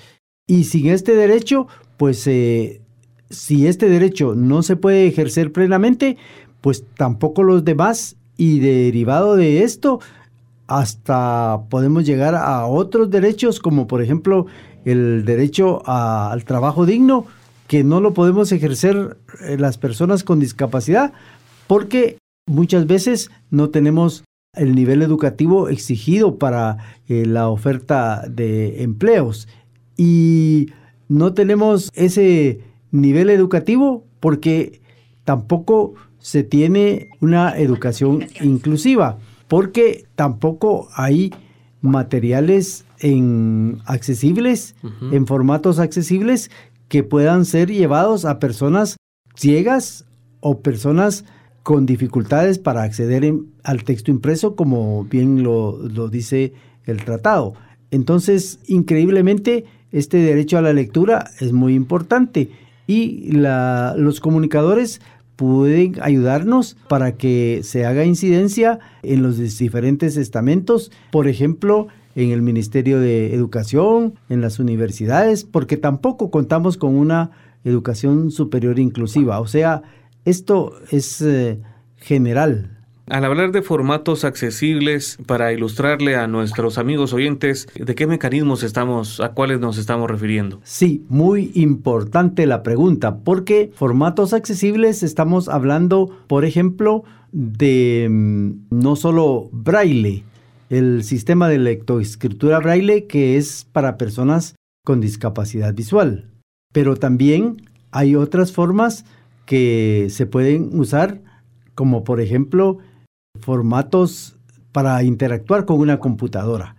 Y 0.46 0.64
sin 0.64 0.88
este 0.88 1.16
derecho, 1.16 1.66
pues 1.96 2.26
eh, 2.26 2.82
si 3.30 3.66
este 3.66 3.88
derecho 3.88 4.34
no 4.34 4.62
se 4.62 4.76
puede 4.76 5.06
ejercer 5.06 5.50
plenamente, 5.50 6.18
pues 6.60 6.84
tampoco 6.96 7.42
los 7.42 7.64
demás 7.64 8.16
y 8.42 8.58
derivado 8.58 9.36
de 9.36 9.62
esto, 9.62 10.00
hasta 10.66 11.60
podemos 11.70 12.04
llegar 12.04 12.34
a 12.34 12.66
otros 12.66 13.08
derechos, 13.08 13.60
como 13.60 13.86
por 13.86 14.02
ejemplo 14.02 14.46
el 14.84 15.24
derecho 15.24 15.80
al 15.88 16.44
trabajo 16.44 16.84
digno, 16.84 17.24
que 17.68 17.84
no 17.84 18.00
lo 18.00 18.14
podemos 18.14 18.50
ejercer 18.50 19.16
eh, 19.44 19.58
las 19.60 19.78
personas 19.78 20.24
con 20.24 20.40
discapacidad, 20.40 21.12
porque 21.68 22.18
muchas 22.48 22.88
veces 22.88 23.30
no 23.50 23.70
tenemos 23.70 24.24
el 24.56 24.74
nivel 24.74 25.02
educativo 25.02 25.68
exigido 25.68 26.36
para 26.40 26.78
eh, 27.06 27.26
la 27.26 27.48
oferta 27.48 28.24
de 28.28 28.82
empleos. 28.82 29.46
Y 29.96 30.70
no 31.06 31.32
tenemos 31.32 31.90
ese 31.94 32.58
nivel 32.90 33.30
educativo 33.30 34.04
porque 34.18 34.80
tampoco 35.22 35.94
se 36.22 36.42
tiene 36.44 37.08
una 37.20 37.58
educación 37.58 38.26
inclusiva, 38.40 39.18
porque 39.48 40.06
tampoco 40.14 40.88
hay 40.94 41.32
materiales 41.82 42.84
en 43.00 43.78
accesibles, 43.86 44.74
en 45.12 45.26
formatos 45.26 45.78
accesibles 45.78 46.50
que 46.88 47.02
puedan 47.02 47.44
ser 47.44 47.70
llevados 47.70 48.24
a 48.24 48.38
personas 48.38 48.96
ciegas 49.34 50.04
o 50.40 50.60
personas 50.60 51.24
con 51.62 51.86
dificultades 51.86 52.58
para 52.58 52.82
acceder 52.82 53.24
en- 53.24 53.46
al 53.62 53.84
texto 53.84 54.10
impreso, 54.10 54.56
como 54.56 55.04
bien 55.04 55.42
lo, 55.42 55.78
lo 55.88 56.08
dice 56.08 56.52
el 56.86 57.04
tratado. 57.04 57.54
Entonces, 57.90 58.58
increíblemente, 58.66 59.64
este 59.92 60.16
derecho 60.18 60.58
a 60.58 60.62
la 60.62 60.72
lectura 60.72 61.30
es 61.40 61.52
muy 61.52 61.74
importante 61.74 62.50
y 62.86 63.32
la- 63.32 63.94
los 63.96 64.20
comunicadores 64.20 65.00
pueden 65.36 65.96
ayudarnos 66.02 66.76
para 66.88 67.16
que 67.16 67.60
se 67.62 67.84
haga 67.86 68.04
incidencia 68.04 68.78
en 69.02 69.22
los 69.22 69.38
diferentes 69.58 70.16
estamentos, 70.16 70.90
por 71.10 71.28
ejemplo, 71.28 71.88
en 72.14 72.30
el 72.30 72.42
Ministerio 72.42 73.00
de 73.00 73.34
Educación, 73.34 74.14
en 74.28 74.40
las 74.40 74.58
universidades, 74.58 75.44
porque 75.44 75.76
tampoco 75.76 76.30
contamos 76.30 76.76
con 76.76 76.94
una 76.94 77.30
educación 77.64 78.30
superior 78.30 78.78
inclusiva. 78.78 79.40
O 79.40 79.46
sea, 79.46 79.82
esto 80.24 80.74
es 80.90 81.22
eh, 81.22 81.60
general. 81.96 82.71
Al 83.08 83.24
hablar 83.24 83.50
de 83.50 83.62
formatos 83.62 84.24
accesibles 84.24 85.18
para 85.26 85.52
ilustrarle 85.52 86.14
a 86.14 86.28
nuestros 86.28 86.78
amigos 86.78 87.12
oyentes, 87.12 87.66
¿de 87.74 87.94
qué 87.94 88.06
mecanismos 88.06 88.62
estamos, 88.62 89.20
a 89.20 89.32
cuáles 89.32 89.58
nos 89.58 89.76
estamos 89.76 90.08
refiriendo? 90.08 90.60
Sí, 90.62 91.04
muy 91.08 91.50
importante 91.54 92.46
la 92.46 92.62
pregunta, 92.62 93.18
porque 93.18 93.72
formatos 93.74 94.32
accesibles 94.32 95.02
estamos 95.02 95.48
hablando, 95.48 96.16
por 96.28 96.44
ejemplo, 96.44 97.02
de 97.32 98.06
mm, 98.08 98.50
no 98.70 98.94
solo 98.94 99.48
braille, 99.50 100.22
el 100.70 101.02
sistema 101.02 101.48
de 101.48 101.58
lectoescritura 101.58 102.60
braille 102.60 103.06
que 103.06 103.36
es 103.36 103.66
para 103.72 103.98
personas 103.98 104.54
con 104.84 105.00
discapacidad 105.00 105.74
visual, 105.74 106.30
pero 106.72 106.96
también 106.96 107.56
hay 107.90 108.14
otras 108.14 108.52
formas 108.52 109.04
que 109.44 110.06
se 110.10 110.24
pueden 110.24 110.78
usar, 110.78 111.20
como 111.74 112.04
por 112.04 112.20
ejemplo 112.20 112.78
formatos 113.40 114.36
para 114.72 115.02
interactuar 115.02 115.64
con 115.64 115.80
una 115.80 115.98
computadora. 115.98 116.76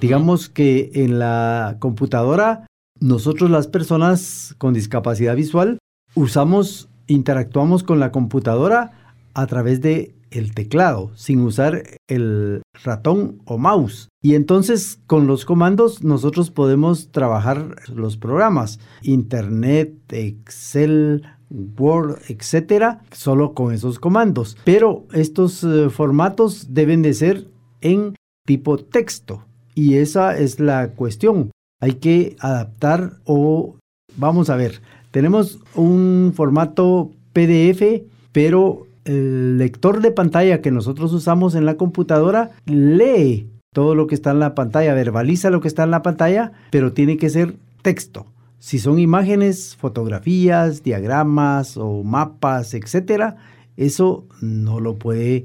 Digamos 0.00 0.48
que 0.48 0.90
en 0.94 1.18
la 1.18 1.76
computadora 1.78 2.66
nosotros 3.00 3.50
las 3.50 3.68
personas 3.68 4.54
con 4.58 4.74
discapacidad 4.74 5.36
visual 5.36 5.78
usamos, 6.14 6.88
interactuamos 7.06 7.82
con 7.82 8.00
la 8.00 8.10
computadora 8.10 9.14
a 9.34 9.46
través 9.46 9.80
de 9.80 10.14
el 10.30 10.52
teclado, 10.52 11.12
sin 11.14 11.40
usar 11.42 11.84
el 12.08 12.62
ratón 12.82 13.38
o 13.44 13.56
mouse. 13.56 14.08
Y 14.20 14.34
entonces 14.34 14.98
con 15.06 15.26
los 15.26 15.44
comandos 15.44 16.02
nosotros 16.02 16.50
podemos 16.50 17.12
trabajar 17.12 17.76
los 17.94 18.16
programas, 18.16 18.80
Internet, 19.02 19.94
Excel, 20.12 21.22
Word, 21.50 22.18
etcétera, 22.28 23.00
solo 23.12 23.54
con 23.54 23.72
esos 23.72 23.98
comandos. 23.98 24.56
Pero 24.64 25.04
estos 25.12 25.62
eh, 25.64 25.90
formatos 25.90 26.74
deben 26.74 27.02
de 27.02 27.14
ser 27.14 27.46
en 27.80 28.14
tipo 28.46 28.78
texto. 28.78 29.44
Y 29.74 29.94
esa 29.96 30.36
es 30.36 30.60
la 30.60 30.90
cuestión. 30.90 31.50
Hay 31.80 31.94
que 31.94 32.36
adaptar 32.40 33.18
o, 33.24 33.76
vamos 34.16 34.50
a 34.50 34.56
ver, 34.56 34.80
tenemos 35.10 35.60
un 35.74 36.32
formato 36.34 37.10
PDF, 37.32 38.02
pero 38.32 38.86
el 39.04 39.58
lector 39.58 40.00
de 40.00 40.10
pantalla 40.10 40.62
que 40.62 40.70
nosotros 40.70 41.12
usamos 41.12 41.54
en 41.54 41.66
la 41.66 41.76
computadora 41.76 42.52
lee 42.64 43.48
todo 43.74 43.94
lo 43.94 44.06
que 44.06 44.14
está 44.14 44.30
en 44.30 44.38
la 44.38 44.54
pantalla, 44.54 44.94
verbaliza 44.94 45.50
lo 45.50 45.60
que 45.60 45.68
está 45.68 45.82
en 45.82 45.90
la 45.90 46.02
pantalla, 46.02 46.52
pero 46.70 46.92
tiene 46.92 47.16
que 47.16 47.28
ser 47.28 47.56
texto. 47.82 48.26
Si 48.64 48.78
son 48.78 48.98
imágenes, 48.98 49.76
fotografías, 49.76 50.82
diagramas 50.82 51.76
o 51.76 52.02
mapas, 52.02 52.72
etcétera, 52.72 53.36
eso 53.76 54.24
no 54.40 54.80
lo 54.80 54.94
puede 54.94 55.44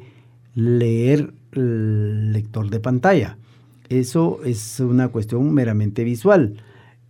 leer 0.56 1.34
el 1.52 2.32
lector 2.32 2.70
de 2.70 2.80
pantalla. 2.80 3.38
Eso 3.90 4.40
es 4.46 4.80
una 4.80 5.10
cuestión 5.10 5.54
meramente 5.54 6.06
visual. 6.06 6.64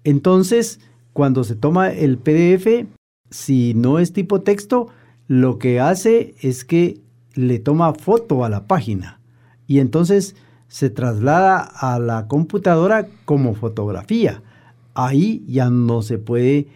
Entonces, 0.03 0.79
cuando 1.13 1.43
se 1.43 1.55
toma 1.55 1.91
el 1.91 2.17
PDF, 2.17 2.87
si 3.29 3.75
no 3.75 3.99
es 3.99 4.11
tipo 4.11 4.41
texto, 4.41 4.87
lo 5.27 5.59
que 5.59 5.79
hace 5.79 6.33
es 6.41 6.65
que 6.65 7.01
le 7.35 7.59
toma 7.59 7.93
foto 7.93 8.43
a 8.43 8.49
la 8.49 8.65
página 8.65 9.21
y 9.67 9.77
entonces 9.77 10.35
se 10.69 10.89
traslada 10.89 11.59
a 11.59 11.99
la 11.99 12.27
computadora 12.27 13.07
como 13.25 13.53
fotografía. 13.53 14.41
Ahí 14.93 15.43
ya 15.47 15.69
no 15.69 16.01
se 16.01 16.17
puede 16.17 16.67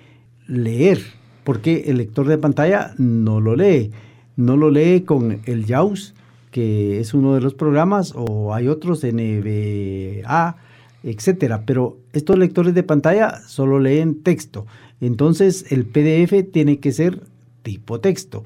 leer 0.47 0.99
porque 1.43 1.83
el 1.87 1.97
lector 1.97 2.27
de 2.27 2.37
pantalla 2.37 2.93
no 2.97 3.41
lo 3.41 3.55
lee. 3.55 3.91
No 4.35 4.57
lo 4.57 4.71
lee 4.71 5.01
con 5.01 5.41
el 5.45 5.65
JAWS, 5.65 6.15
que 6.51 6.99
es 6.99 7.13
uno 7.13 7.35
de 7.35 7.41
los 7.41 7.53
programas, 7.53 8.13
o 8.15 8.53
hay 8.53 8.67
otros 8.67 9.03
NBA, 9.03 10.55
etcétera. 11.03 11.65
Pero 11.65 11.97
estos 12.13 12.37
lectores 12.37 12.73
de 12.73 12.83
pantalla 12.83 13.41
solo 13.47 13.79
leen 13.79 14.23
texto. 14.23 14.65
Entonces 15.01 15.71
el 15.71 15.85
PDF 15.85 16.51
tiene 16.51 16.79
que 16.79 16.91
ser 16.91 17.21
tipo 17.61 17.99
texto. 17.99 18.43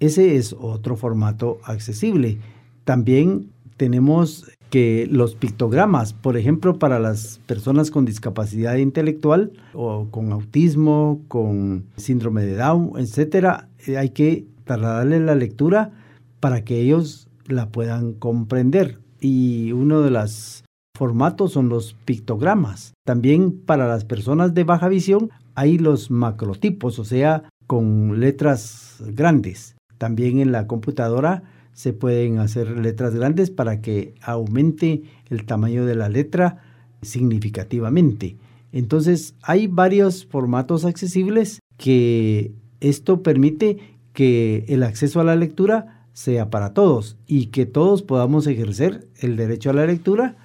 Ese 0.00 0.36
es 0.36 0.54
otro 0.58 0.96
formato 0.96 1.58
accesible. 1.64 2.38
También 2.84 3.50
tenemos 3.76 4.50
que 4.70 5.08
los 5.10 5.34
pictogramas, 5.34 6.12
por 6.12 6.36
ejemplo, 6.36 6.78
para 6.78 6.98
las 6.98 7.40
personas 7.46 7.90
con 7.90 8.04
discapacidad 8.04 8.76
intelectual 8.76 9.52
o 9.74 10.06
con 10.10 10.32
autismo, 10.32 11.20
con 11.28 11.84
síndrome 11.96 12.44
de 12.44 12.56
Down, 12.56 12.92
etcétera, 12.96 13.68
eh, 13.86 13.98
hay 13.98 14.10
que 14.10 14.46
trasladarle 14.64 15.20
la 15.20 15.34
lectura 15.34 15.90
para 16.38 16.64
que 16.64 16.80
ellos 16.80 17.28
la 17.46 17.68
puedan 17.68 18.12
comprender. 18.12 18.98
Y 19.20 19.72
uno 19.72 20.00
de 20.00 20.10
los 20.10 20.64
formatos 20.96 21.52
son 21.52 21.68
los 21.68 21.94
pictogramas. 22.04 22.94
También 23.04 23.52
para 23.52 23.88
las 23.88 24.04
personas 24.04 24.54
de 24.54 24.64
baja 24.64 24.88
visión 24.88 25.30
hay 25.54 25.78
los 25.78 26.10
macrotipos, 26.10 26.98
o 26.98 27.04
sea, 27.04 27.42
con 27.66 28.20
letras 28.20 29.02
grandes. 29.14 29.76
También 29.98 30.38
en 30.38 30.52
la 30.52 30.66
computadora 30.66 31.42
se 31.80 31.94
pueden 31.94 32.40
hacer 32.40 32.76
letras 32.76 33.14
grandes 33.14 33.50
para 33.50 33.80
que 33.80 34.12
aumente 34.20 35.02
el 35.30 35.46
tamaño 35.46 35.86
de 35.86 35.94
la 35.94 36.10
letra 36.10 36.58
significativamente. 37.00 38.36
Entonces 38.70 39.34
hay 39.40 39.66
varios 39.66 40.26
formatos 40.26 40.84
accesibles 40.84 41.60
que 41.78 42.52
esto 42.80 43.22
permite 43.22 43.78
que 44.12 44.66
el 44.68 44.82
acceso 44.82 45.20
a 45.20 45.24
la 45.24 45.36
lectura 45.36 46.04
sea 46.12 46.50
para 46.50 46.74
todos 46.74 47.16
y 47.26 47.46
que 47.46 47.64
todos 47.64 48.02
podamos 48.02 48.46
ejercer 48.46 49.08
el 49.18 49.36
derecho 49.38 49.70
a 49.70 49.72
la 49.72 49.86
lectura 49.86 50.36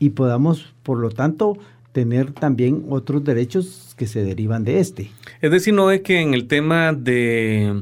y 0.00 0.10
podamos, 0.10 0.74
por 0.82 0.98
lo 0.98 1.10
tanto, 1.10 1.56
tener 1.92 2.32
también 2.32 2.86
otros 2.88 3.22
derechos 3.22 3.94
que 3.96 4.08
se 4.08 4.24
derivan 4.24 4.64
de 4.64 4.80
este. 4.80 5.12
Es 5.40 5.52
decir, 5.52 5.72
no 5.72 5.92
es 5.92 6.00
que 6.00 6.20
en 6.20 6.34
el 6.34 6.48
tema 6.48 6.92
de 6.92 7.80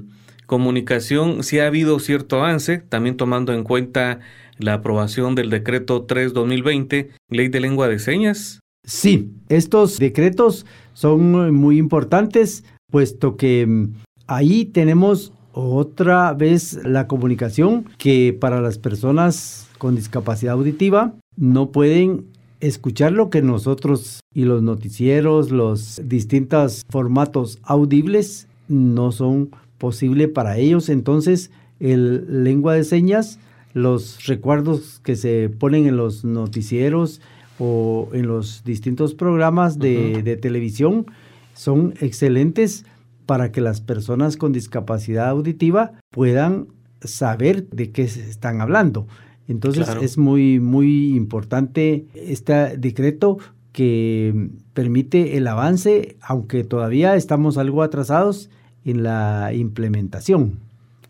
comunicación 0.49 1.45
sí 1.45 1.59
ha 1.59 1.67
habido 1.67 2.01
cierto 2.01 2.39
avance, 2.39 2.79
también 2.79 3.19
tomando 3.19 3.53
en 3.53 3.65
cuenta 3.65 4.21
la 4.57 4.73
aprobación 4.75 5.35
del 5.35 5.51
decreto 5.51 6.07
3-2020, 6.07 7.11
ley 7.29 7.49
de 7.49 7.61
lengua 7.61 7.87
de 7.87 7.99
señas. 7.99 8.59
Sí, 8.83 9.31
estos 9.51 9.99
decretos 9.99 10.65
son 10.95 11.55
muy 11.55 11.77
importantes, 11.77 12.65
puesto 12.91 13.37
que 13.37 13.67
mm, 13.67 13.93
ahí 14.27 14.65
tenemos 14.65 15.35
otra 15.53 16.33
vez 16.33 16.81
la 16.83 17.07
comunicación 17.07 17.85
que 17.99 18.33
para 18.33 18.63
las 18.63 18.79
personas 18.79 19.69
con 19.77 19.97
discapacidad 19.97 20.55
auditiva 20.55 21.13
no 21.37 21.73
pueden 21.73 22.25
escuchar 22.61 23.13
lo 23.13 23.29
que 23.29 23.43
nosotros 23.43 24.21
y 24.35 24.45
los 24.45 24.63
noticieros, 24.63 25.51
los 25.51 26.01
distintos 26.05 26.87
formatos 26.89 27.59
audibles 27.65 28.49
no 28.69 29.13
son 29.13 29.51
posible 29.79 30.29
para 30.29 30.59
ellos. 30.59 30.89
Entonces, 30.89 31.51
el 31.81 32.45
lengua 32.45 32.75
de 32.75 32.85
señas, 32.85 33.39
los 33.73 34.27
recuerdos 34.27 35.01
que 35.03 35.17
se 35.17 35.49
ponen 35.49 35.87
en 35.87 35.97
los 35.97 36.25
noticieros 36.25 37.21
o 37.59 38.09
en 38.13 38.27
los 38.27 38.65
distintos 38.65 39.15
programas 39.15 39.79
de, 39.79 40.39
televisión 40.41 41.07
son 41.55 41.95
excelentes 42.01 42.85
para 43.27 43.53
que 43.53 43.61
las 43.61 43.81
personas 43.81 44.37
con 44.37 44.53
discapacidad 44.53 45.29
auditiva 45.29 45.93
puedan 46.11 46.69
saber 47.03 47.69
de 47.69 47.91
qué 47.91 48.09
se 48.09 48.29
están 48.29 48.61
hablando. 48.61 49.07
Entonces 49.49 49.87
Claro. 49.87 50.03
es 50.03 50.19
muy, 50.19 50.61
muy 50.61 51.17
importante 51.17 52.07
este 52.15 52.77
decreto 52.77 53.39
que 53.73 54.51
permite 54.73 55.37
el 55.37 55.47
avance, 55.47 56.17
aunque 56.21 56.65
todavía 56.65 57.17
estamos 57.17 57.59
algo 57.59 57.83
atrasados 57.83 58.51
en 58.91 59.03
la 59.03 59.53
implementación. 59.55 60.59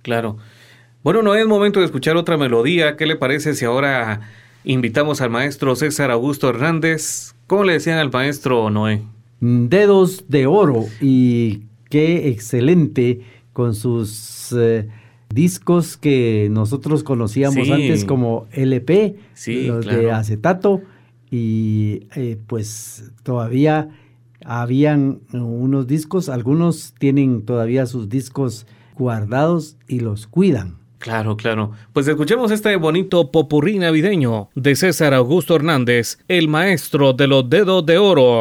Claro. 0.02 0.36
Bueno, 1.02 1.22
no 1.22 1.34
es 1.34 1.46
momento 1.46 1.80
de 1.80 1.86
escuchar 1.86 2.16
otra 2.16 2.36
melodía. 2.36 2.96
¿Qué 2.96 3.06
le 3.06 3.16
parece 3.16 3.54
si 3.54 3.64
ahora 3.64 4.20
invitamos 4.64 5.20
al 5.20 5.30
maestro 5.30 5.74
César 5.76 6.10
Augusto 6.10 6.48
Hernández? 6.50 7.34
¿Cómo 7.46 7.64
le 7.64 7.74
decían 7.74 7.98
al 7.98 8.10
maestro 8.12 8.68
Noé? 8.70 9.02
Dedos 9.40 10.24
de 10.28 10.46
oro 10.46 10.84
y 11.00 11.62
qué 11.90 12.28
excelente 12.28 13.20
con 13.52 13.74
sus 13.74 14.52
eh, 14.58 14.88
discos 15.32 15.96
que 15.96 16.48
nosotros 16.50 17.04
conocíamos 17.04 17.66
Sí. 17.66 17.72
antes 17.72 18.04
como 18.04 18.46
LP, 18.52 19.16
Sí, 19.34 19.66
los 19.66 19.86
de 19.86 20.10
acetato 20.10 20.82
y 21.30 22.06
eh, 22.16 22.36
pues 22.46 23.12
todavía 23.22 23.88
habían 24.48 25.20
unos 25.32 25.86
discos, 25.86 26.30
algunos 26.30 26.94
tienen 26.98 27.44
todavía 27.44 27.84
sus 27.84 28.08
discos 28.08 28.66
guardados 28.96 29.76
y 29.86 30.00
los 30.00 30.26
cuidan. 30.26 30.78
Claro, 30.98 31.36
claro. 31.36 31.72
Pues 31.92 32.08
escuchemos 32.08 32.50
este 32.50 32.74
bonito 32.76 33.30
popurrí 33.30 33.78
navideño 33.78 34.48
de 34.54 34.74
César 34.74 35.12
Augusto 35.12 35.54
Hernández, 35.54 36.18
el 36.28 36.48
maestro 36.48 37.12
de 37.12 37.26
los 37.26 37.48
dedos 37.48 37.84
de 37.84 37.98
oro. 37.98 38.40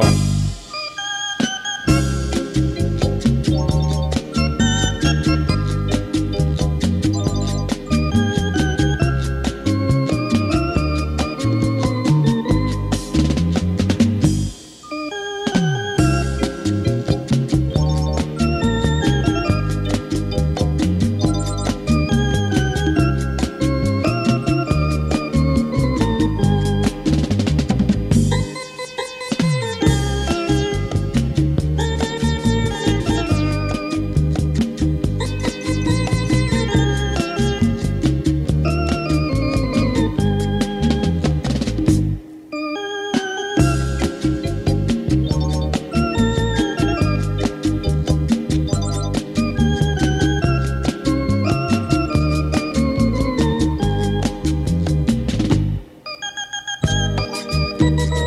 La 57.87 58.26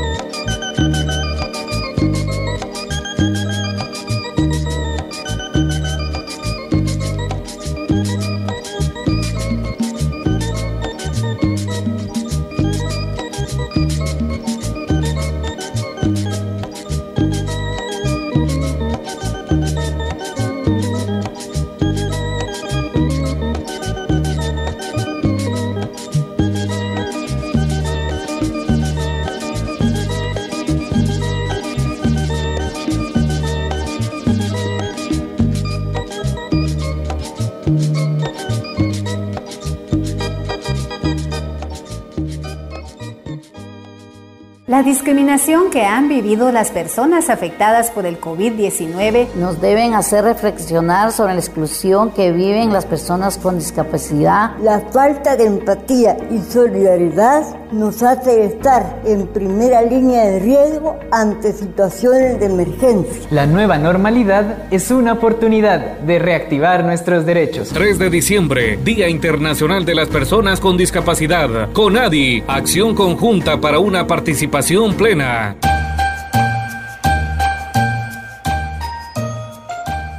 discriminación 45.10 45.70
que 45.70 45.84
han 45.84 46.08
vivido 46.08 46.52
las 46.52 46.70
personas 46.70 47.30
afectadas 47.30 47.90
por 47.90 48.06
el 48.06 48.20
COVID-19 48.20 49.34
nos 49.34 49.60
deben 49.60 49.94
hacer 49.94 50.22
reflexionar 50.22 51.10
sobre 51.10 51.34
la 51.34 51.40
exclusión 51.40 52.12
que 52.12 52.30
viven 52.30 52.72
las 52.72 52.86
personas 52.86 53.36
con 53.36 53.58
discapacidad. 53.58 54.56
La 54.62 54.78
falta 54.92 55.34
de 55.36 55.46
empatía 55.46 56.16
y 56.30 56.38
solidaridad 56.38 57.42
nos 57.72 58.02
hace 58.04 58.44
estar 58.44 59.00
en 59.04 59.26
primera 59.28 59.82
línea 59.82 60.26
de 60.26 60.38
riesgo 60.40 60.96
ante 61.10 61.52
situaciones 61.52 62.38
de 62.38 62.46
emergencia. 62.46 63.22
La 63.30 63.46
nueva 63.46 63.78
normalidad 63.78 64.64
es 64.70 64.90
una 64.92 65.14
oportunidad 65.14 65.98
de 66.00 66.18
reactivar 66.18 66.84
nuestros 66.84 67.26
derechos. 67.26 67.70
3 67.70 67.98
de 67.98 68.10
diciembre, 68.10 68.78
Día 68.84 69.08
Internacional 69.08 69.84
de 69.84 69.94
las 69.94 70.08
Personas 70.08 70.60
con 70.60 70.76
Discapacidad. 70.76 71.72
CONADI, 71.72 72.44
acción 72.46 72.94
conjunta 72.94 73.60
para 73.60 73.78
una 73.78 74.06
participación 74.06 74.94
plena. 75.00 75.56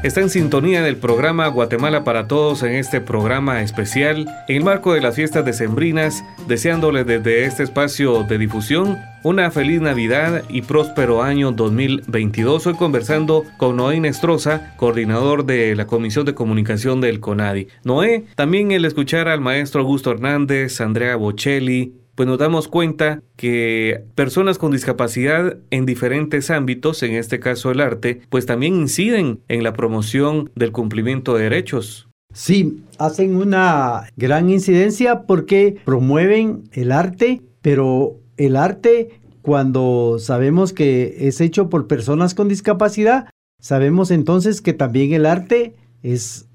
Está 0.02 0.22
en 0.22 0.32
sintonía 0.32 0.82
del 0.82 0.98
programa 0.98 1.48
Guatemala 1.50 2.04
para 2.04 2.28
Todos 2.28 2.64
en 2.64 2.72
este 2.72 3.00
programa 3.00 3.62
especial 3.62 4.28
en 4.48 4.58
el 4.58 4.64
marco 4.64 4.94
de 4.94 5.02
las 5.02 5.14
fiestas 5.14 5.46
decembrinas, 5.46 6.24
deseándoles 6.48 7.06
desde 7.06 7.46
este 7.46 7.62
espacio 7.62 8.24
de 8.24 8.40
difusión 8.40 8.98
una 9.22 9.52
feliz 9.52 9.82
Navidad 9.82 10.46
y 10.50 10.64
próspero 10.64 11.22
año 11.22 11.52
2022. 11.52 12.66
Hoy 12.66 12.74
conversando 12.74 13.46
con 13.58 13.76
Noé 13.76 14.00
Nestroza, 14.00 14.74
coordinador 14.78 15.46
de 15.46 15.76
la 15.76 15.86
Comisión 15.86 16.26
de 16.26 16.34
Comunicación 16.34 17.02
del 17.02 17.20
CONADI. 17.20 17.68
Noé, 17.84 18.26
también 18.34 18.72
el 18.72 18.86
escuchar 18.86 19.28
al 19.28 19.42
maestro 19.42 19.82
Augusto 19.82 20.10
Hernández, 20.10 20.82
Andrea 20.82 21.18
Bocelli, 21.18 22.01
pues 22.22 22.28
nos 22.28 22.38
damos 22.38 22.68
cuenta 22.68 23.24
que 23.36 24.06
personas 24.14 24.60
con 24.60 24.72
discapacidad 24.72 25.58
en 25.72 25.88
diferentes 25.88 26.52
ámbitos, 26.52 27.02
en 27.02 27.16
este 27.16 27.40
caso 27.40 27.72
el 27.72 27.82
arte, 27.82 28.22
pues 28.30 28.46
también 28.46 28.76
inciden 28.76 29.40
en 29.48 29.64
la 29.64 29.74
promoción 29.74 30.52
del 30.54 30.72
cumplimiento 30.72 31.34
de 31.34 31.46
derechos. 31.46 32.10
Sí, 32.32 32.84
hacen 33.00 33.38
una 33.38 34.08
gran 34.18 34.52
incidencia 34.52 35.24
porque 35.24 35.78
promueven 35.84 36.70
el 36.74 36.92
arte, 36.92 37.42
pero 37.64 38.20
el 38.38 38.56
arte 38.56 39.20
cuando 39.42 40.18
sabemos 40.20 40.74
que 40.74 41.28
es 41.28 41.42
hecho 41.42 41.72
por 41.72 41.88
personas 41.88 42.36
con 42.36 42.48
discapacidad, 42.48 43.32
sabemos 43.60 44.12
entonces 44.12 44.62
que 44.62 44.74
también 44.74 45.12
el 45.14 45.26
arte 45.26 45.74
es 46.04 46.48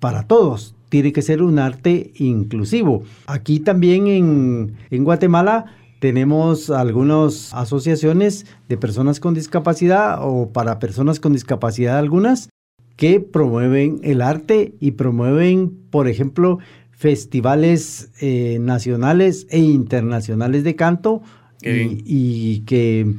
para 0.00 0.24
todos, 0.26 0.74
tiene 0.94 1.12
que 1.12 1.22
ser 1.22 1.42
un 1.42 1.58
arte 1.58 2.12
inclusivo. 2.14 3.02
Aquí 3.26 3.58
también 3.58 4.06
en, 4.06 4.76
en 4.92 5.02
Guatemala 5.02 5.64
tenemos 5.98 6.70
algunas 6.70 7.52
asociaciones 7.52 8.46
de 8.68 8.76
personas 8.76 9.18
con 9.18 9.34
discapacidad 9.34 10.18
o 10.20 10.52
para 10.52 10.78
personas 10.78 11.18
con 11.18 11.32
discapacidad 11.32 11.98
algunas 11.98 12.48
que 12.94 13.18
promueven 13.18 13.98
el 14.04 14.22
arte 14.22 14.74
y 14.78 14.92
promueven, 14.92 15.76
por 15.90 16.06
ejemplo, 16.06 16.60
festivales 16.92 18.12
eh, 18.20 18.58
nacionales 18.60 19.48
e 19.50 19.58
internacionales 19.58 20.62
de 20.62 20.76
canto 20.76 21.22
y, 21.60 22.04
y 22.06 22.60
que, 22.66 23.16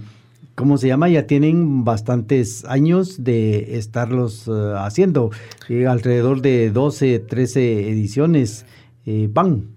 ¿cómo 0.56 0.78
se 0.78 0.88
llama? 0.88 1.10
Ya 1.10 1.28
tienen 1.28 1.84
bastantes 1.84 2.65
años 2.65 3.24
de 3.24 3.78
estarlos 3.78 4.48
uh, 4.48 4.76
haciendo, 4.78 5.32
eh, 5.70 5.86
alrededor 5.86 6.41
de 6.41 6.72
12, 6.72 7.20
13 7.20 7.89
ediciones 7.89 8.65
eh, 9.06 9.30
van. 9.32 9.68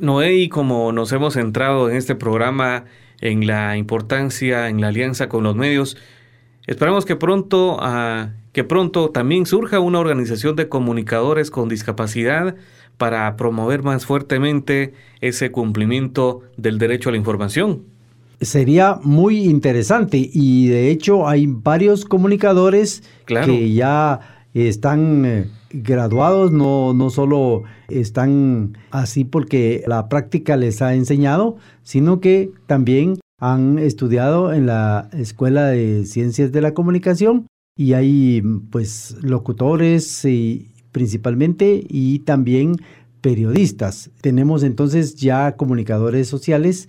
Noé, 0.00 0.36
y 0.36 0.48
como 0.48 0.92
nos 0.92 1.10
hemos 1.12 1.34
centrado 1.34 1.90
en 1.90 1.96
este 1.96 2.14
programa 2.14 2.84
en 3.20 3.46
la 3.46 3.76
importancia, 3.76 4.68
en 4.68 4.80
la 4.80 4.88
alianza 4.88 5.28
con 5.28 5.42
los 5.42 5.56
medios, 5.56 5.96
esperamos 6.66 7.04
que 7.04 7.16
pronto, 7.16 7.76
uh, 7.76 8.28
que 8.52 8.62
pronto 8.62 9.10
también 9.10 9.46
surja 9.46 9.80
una 9.80 9.98
organización 9.98 10.54
de 10.54 10.68
comunicadores 10.68 11.50
con 11.50 11.68
discapacidad 11.68 12.54
para 12.96 13.34
promover 13.36 13.82
más 13.82 14.06
fuertemente 14.06 14.92
ese 15.20 15.50
cumplimiento 15.50 16.42
del 16.56 16.78
derecho 16.78 17.08
a 17.08 17.12
la 17.12 17.18
información. 17.18 17.97
Sería 18.40 19.00
muy 19.02 19.44
interesante 19.44 20.30
y 20.32 20.68
de 20.68 20.90
hecho 20.90 21.26
hay 21.26 21.46
varios 21.48 22.04
comunicadores 22.04 23.02
claro. 23.24 23.46
que 23.46 23.72
ya 23.72 24.20
están 24.54 25.24
eh, 25.24 25.50
graduados, 25.70 26.52
no, 26.52 26.94
no 26.94 27.10
solo 27.10 27.64
están 27.88 28.78
así 28.90 29.24
porque 29.24 29.82
la 29.86 30.08
práctica 30.08 30.56
les 30.56 30.82
ha 30.82 30.94
enseñado, 30.94 31.56
sino 31.82 32.20
que 32.20 32.52
también 32.66 33.18
han 33.40 33.78
estudiado 33.78 34.52
en 34.52 34.66
la 34.66 35.08
Escuela 35.12 35.66
de 35.66 36.04
Ciencias 36.06 36.52
de 36.52 36.60
la 36.60 36.74
Comunicación 36.74 37.46
y 37.76 37.92
hay 37.92 38.42
pues 38.70 39.16
locutores 39.22 40.24
y, 40.24 40.70
principalmente 40.92 41.84
y 41.88 42.20
también 42.20 42.76
periodistas. 43.20 44.10
Tenemos 44.20 44.62
entonces 44.62 45.14
ya 45.16 45.56
comunicadores 45.56 46.28
sociales 46.28 46.88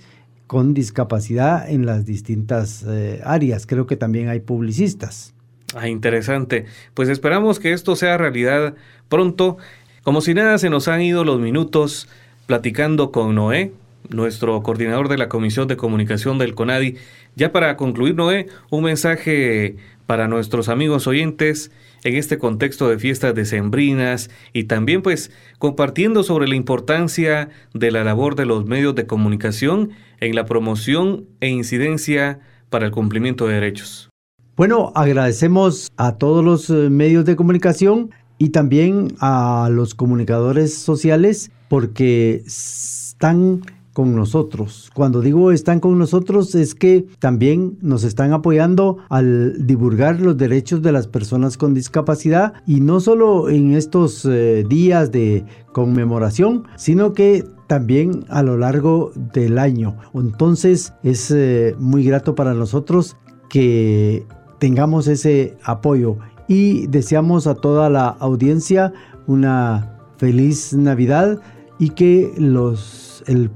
con 0.49 0.73
discapacidad 0.73 1.69
en 1.69 1.85
las 1.85 2.07
distintas 2.07 2.83
eh, 2.89 3.21
áreas. 3.23 3.67
Creo 3.67 3.85
que 3.85 3.95
también 3.95 4.29
hay 4.29 4.39
publicistas. 4.39 5.35
Ah, 5.75 5.87
interesante. 5.87 6.65
Pues 6.95 7.07
esperamos 7.07 7.59
que 7.59 7.71
esto 7.71 7.95
sea 7.95 8.17
realidad 8.17 8.73
pronto. 9.09 9.57
Como 10.01 10.21
si 10.21 10.33
nada, 10.33 10.57
se 10.57 10.71
nos 10.71 10.87
han 10.87 11.03
ido 11.03 11.23
los 11.23 11.39
minutos 11.39 12.09
platicando 12.47 13.11
con 13.11 13.35
Noé, 13.35 13.73
nuestro 14.09 14.63
coordinador 14.63 15.07
de 15.07 15.19
la 15.19 15.29
Comisión 15.29 15.67
de 15.67 15.77
Comunicación 15.77 16.39
del 16.39 16.55
CONADI. 16.55 16.95
Ya 17.35 17.51
para 17.51 17.77
concluir, 17.77 18.15
Noé, 18.15 18.47
un 18.71 18.85
mensaje 18.85 19.75
para 20.07 20.27
nuestros 20.27 20.67
amigos 20.67 21.05
oyentes 21.05 21.69
en 22.03 22.15
este 22.15 22.37
contexto 22.37 22.89
de 22.89 22.99
fiestas 22.99 23.35
decembrinas 23.35 24.29
y 24.53 24.65
también 24.65 25.01
pues 25.01 25.31
compartiendo 25.57 26.23
sobre 26.23 26.47
la 26.47 26.55
importancia 26.55 27.49
de 27.73 27.91
la 27.91 28.03
labor 28.03 28.35
de 28.35 28.45
los 28.45 28.65
medios 28.65 28.95
de 28.95 29.05
comunicación 29.05 29.91
en 30.19 30.35
la 30.35 30.45
promoción 30.45 31.25
e 31.39 31.49
incidencia 31.49 32.39
para 32.69 32.85
el 32.85 32.91
cumplimiento 32.91 33.47
de 33.47 33.55
derechos. 33.55 34.09
Bueno, 34.55 34.91
agradecemos 34.95 35.89
a 35.95 36.17
todos 36.17 36.43
los 36.43 36.69
eh, 36.69 36.89
medios 36.89 37.23
de 37.25 37.35
comunicación 37.35 38.11
y 38.37 38.49
también 38.49 39.15
a 39.19 39.69
los 39.71 39.95
comunicadores 39.95 40.73
sociales 40.73 41.51
porque 41.69 42.43
están 42.45 43.61
con 43.99 44.15
nosotros. 44.15 44.89
Cuando 44.93 45.19
digo 45.19 45.51
están 45.51 45.81
con 45.81 45.97
nosotros 45.99 46.55
es 46.55 46.73
que 46.73 47.05
también 47.19 47.77
nos 47.81 48.05
están 48.05 48.31
apoyando 48.31 48.99
al 49.09 49.67
divulgar 49.67 50.21
los 50.21 50.37
derechos 50.37 50.81
de 50.81 50.93
las 50.93 51.07
personas 51.07 51.57
con 51.57 51.73
discapacidad 51.73 52.53
y 52.65 52.79
no 52.79 53.01
solo 53.01 53.49
en 53.49 53.73
estos 53.73 54.23
eh, 54.23 54.63
días 54.69 55.11
de 55.11 55.43
conmemoración, 55.73 56.63
sino 56.77 57.11
que 57.11 57.43
también 57.67 58.23
a 58.29 58.41
lo 58.41 58.57
largo 58.57 59.11
del 59.33 59.59
año. 59.59 59.97
Entonces 60.13 60.93
es 61.03 61.29
eh, 61.31 61.75
muy 61.77 62.05
grato 62.05 62.35
para 62.35 62.53
nosotros 62.53 63.17
que 63.49 64.25
tengamos 64.59 65.07
ese 65.07 65.57
apoyo 65.65 66.15
y 66.47 66.87
deseamos 66.87 67.47
a 67.47 67.55
toda 67.55 67.89
la 67.89 68.07
audiencia 68.07 68.93
una 69.27 69.99
feliz 70.15 70.73
Navidad 70.73 71.41
y 71.79 71.89
que 71.89 72.31
los 72.37 73.25
el 73.27 73.49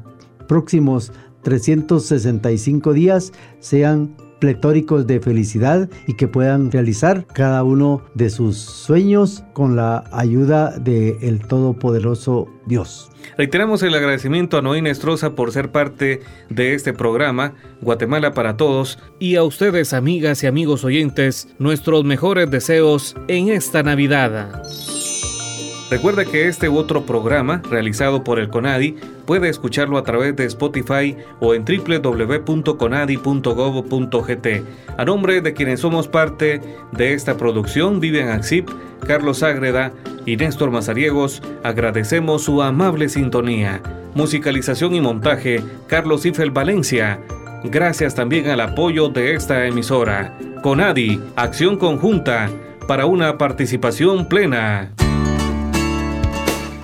próximos 0.43 1.12
365 1.43 2.93
días 2.93 3.34
sean 3.60 4.15
pletóricos 4.43 5.08
de 5.08 5.21
felicidad 5.21 5.89
y 6.06 6.15
que 6.15 6.27
puedan 6.27 6.69
realizar 6.69 7.25
cada 7.27 7.63
uno 7.63 8.01
de 8.13 8.29
sus 8.29 8.58
sueños 8.58 9.41
con 9.53 9.77
la 9.77 10.03
ayuda 10.12 10.77
del 10.79 11.15
el 11.21 11.47
Todopoderoso 11.47 12.49
Dios. 12.65 13.10
Reiteramos 13.38 13.82
el 13.84 13.95
agradecimiento 13.95 14.58
a 14.58 14.62
Noé 14.62 14.82
Nestroza 14.82 15.34
por 15.34 15.53
ser 15.53 15.71
parte 15.71 16.19
de 16.49 16.73
este 16.73 16.91
programa, 16.91 17.53
Guatemala 17.79 18.34
para 18.34 18.58
Todos, 18.58 18.99
y 19.17 19.38
a 19.38 19.43
ustedes, 19.43 19.93
amigas 19.93 20.43
y 20.43 20.47
amigos 20.47 20.84
oyentes, 20.84 21.47
nuestros 21.58 22.03
mejores 22.03 22.51
deseos 22.51 23.15
en 23.29 23.47
esta 23.47 23.82
Navidad. 23.82 24.62
Recuerda 25.93 26.25
que 26.25 26.47
este 26.47 26.69
u 26.69 26.77
otro 26.77 27.06
programa, 27.06 27.62
realizado 27.69 28.23
por 28.23 28.39
el 28.39 28.49
CONADI, 28.49 28.95
puede 29.27 29.47
escucharlo 29.47 29.99
a 29.99 30.03
través 30.03 30.36
de 30.36 30.45
Spotify 30.45 31.15
o 31.39 31.53
en 31.53 31.65
www.conadi.gov.gt. 31.65 34.47
A 34.97 35.06
nombre 35.06 35.41
de 35.41 35.53
quienes 35.53 35.82
somos 35.82 36.08
parte 36.08 36.62
de 36.93 37.13
esta 37.13 37.38
producción, 37.38 37.99
Vivian 37.99 38.29
Axip, 38.29 38.71
Carlos 39.06 39.43
Ágreda 39.43 39.93
y 40.25 40.36
Néstor 40.36 40.71
Mazariegos, 40.71 41.43
agradecemos 41.62 42.41
su 42.41 42.63
amable 42.63 43.08
sintonía. 43.08 43.79
Musicalización 44.15 44.95
y 44.95 45.01
montaje, 45.01 45.63
Carlos 45.86 46.25
Ifel 46.25 46.49
Valencia. 46.49 47.19
Gracias 47.65 48.15
también 48.15 48.47
al 48.47 48.62
apoyo 48.62 49.10
de 49.10 49.36
esta 49.36 49.67
emisora. 49.67 50.36
CONADI, 50.63 51.21
acción 51.36 51.77
conjunta 51.77 52.49
para 52.88 53.06
una 53.06 53.38
participación 53.38 54.27
plena. 54.27 54.91